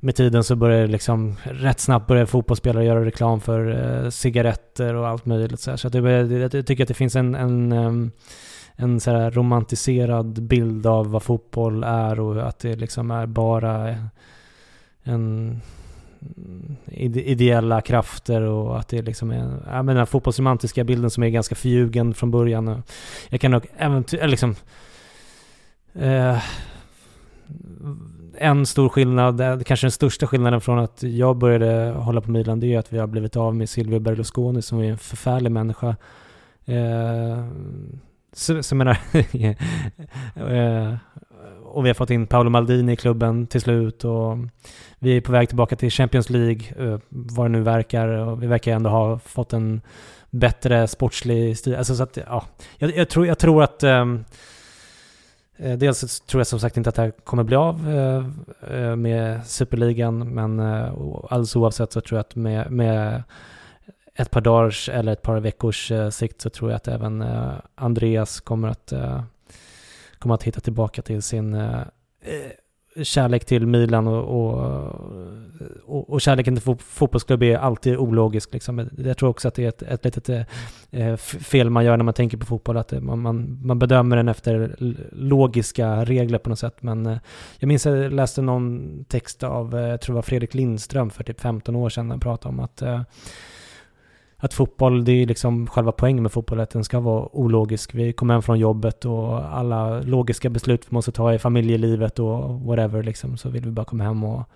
[0.00, 3.68] med tiden så började liksom rätt snabbt började fotbollsspelare göra reklam för
[4.04, 5.76] eh, cigaretter och allt möjligt så, här.
[5.76, 8.12] så att det, jag tycker att det finns en, en,
[8.76, 13.96] en så här romantiserad bild av vad fotboll är och att det liksom är bara
[15.02, 15.60] en
[16.86, 21.28] ideella krafter och att det liksom är, ja men den här fotbollsromantiska bilden som är
[21.28, 22.82] ganska förljugen från början.
[23.28, 24.54] Jag kan nog äventyr, liksom,
[25.94, 26.38] eh,
[28.40, 32.60] en stor skillnad, eh, kanske den största skillnaden från att jag började hålla på Milan,
[32.60, 35.96] det är att vi har blivit av med Silvio Berlusconi som är en förfärlig människa.
[36.64, 37.44] Eh,
[38.32, 38.98] så, så menar,
[40.34, 40.94] eh,
[41.64, 44.38] och vi har fått in Paolo Maldini i klubben till slut och
[44.98, 48.08] vi är på väg tillbaka till Champions League, eh, vad det nu verkar.
[48.08, 49.80] Och vi verkar ändå ha fått en
[50.30, 51.76] bättre sportslig stil.
[51.76, 52.44] Alltså så att, ja,
[52.78, 54.24] jag, jag tror, jag tror att ehm,
[55.58, 58.26] Eh, dels tror jag som sagt inte att det här kommer bli av eh,
[58.76, 63.22] eh, med Superligan, men alldeles oavsett så tror jag att med, med
[64.14, 67.24] ett par dagars eller ett par veckors sikt så tror jag att även
[67.74, 68.92] Andreas kommer att,
[70.18, 71.56] kommer att hitta tillbaka till sin
[73.02, 74.92] kärlek till Milan och, och,
[75.60, 78.52] Eh, och, och kärleken till fotbollsklubb är alltid ologisk.
[78.52, 78.88] Liksom.
[78.96, 80.42] Jag tror också att det är ett, ett litet eh,
[80.90, 84.16] eh fel man gör när man tänker på fotboll, att eh, man, man, man bedömer
[84.16, 84.76] den efter
[85.12, 86.82] logiska regler på något sätt.
[86.82, 87.18] Men eh,
[87.58, 91.24] jag minns att jag läste någon text av, jag tror det var Fredrik Lindström för
[91.24, 93.00] typ 15 år sedan, han pratade om att eh,
[94.40, 97.94] att fotboll, det är liksom själva poängen med fotboll, att den ska vara ologisk.
[97.94, 102.60] Vi kommer hem från jobbet och alla logiska beslut vi måste ta i familjelivet och
[102.60, 104.48] whatever liksom, så vill vi bara komma hem och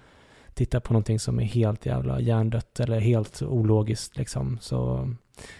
[0.54, 4.58] titta på någonting som är helt jävla hjärndött eller helt ologiskt liksom.
[4.60, 5.10] Så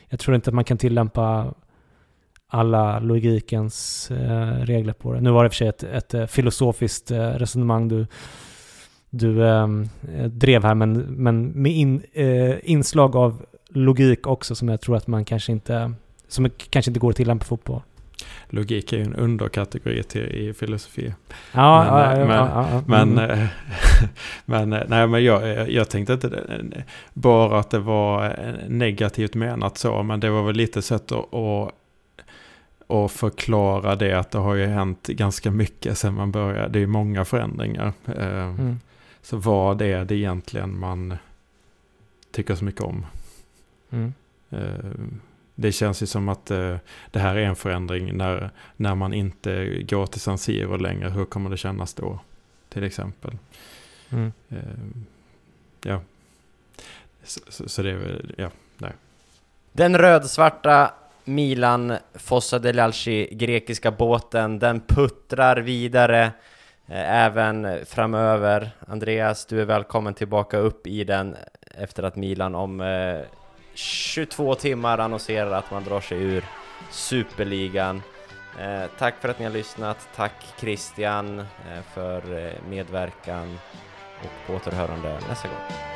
[0.08, 1.54] jag tror inte att man kan tillämpa
[2.48, 5.20] alla logikens eh, regler på det.
[5.20, 8.06] Nu var det i och för sig ett, ett eh, filosofiskt eh, resonemang du,
[9.10, 14.68] du ehm, eh, drev här, men, men med in, eh, inslag av logik också som
[14.68, 15.92] jag tror att man kanske inte,
[16.28, 17.82] som kanske inte går att tillämpa fotboll.
[18.48, 21.14] Logik är ju en underkategori till, i filosofi.
[21.52, 23.30] Ja, men, ja, men, ja, men, mm.
[23.30, 23.46] Eh,
[24.44, 29.78] men, eh, nej, men jag, jag tänkte inte bara att det var eh, negativt menat
[29.78, 31.74] så, men det var väl lite sätt att, att
[32.86, 36.68] och förklara det att det har ju hänt ganska mycket sedan man började.
[36.68, 37.92] Det är många förändringar.
[38.06, 38.80] Mm.
[39.22, 41.16] Så vad är det egentligen man
[42.32, 43.06] tycker så mycket om?
[43.90, 44.12] Mm.
[45.54, 46.76] Det känns ju som att eh,
[47.10, 51.08] det här är en förändring när, när man inte går till San Siro längre.
[51.08, 52.18] Hur kommer det kännas då?
[52.68, 53.38] Till exempel.
[54.10, 54.32] Mm.
[54.48, 54.58] Eh,
[55.82, 56.00] ja.
[57.24, 58.92] Så, så, så det är väl, ja, nej.
[59.72, 66.22] Den rödsvarta Milan Fossa Delalci grekiska båten, den puttrar vidare
[66.86, 68.70] eh, även framöver.
[68.88, 71.36] Andreas, du är välkommen tillbaka upp i den
[71.74, 73.20] efter att Milan om eh,
[73.74, 76.44] 22 timmar annonserar att man drar sig ur
[76.90, 78.02] Superligan.
[78.60, 80.08] Eh, tack för att ni har lyssnat.
[80.16, 81.46] Tack Christian eh,
[81.94, 83.58] för eh, medverkan
[84.22, 85.92] och på återhörande nästa gång.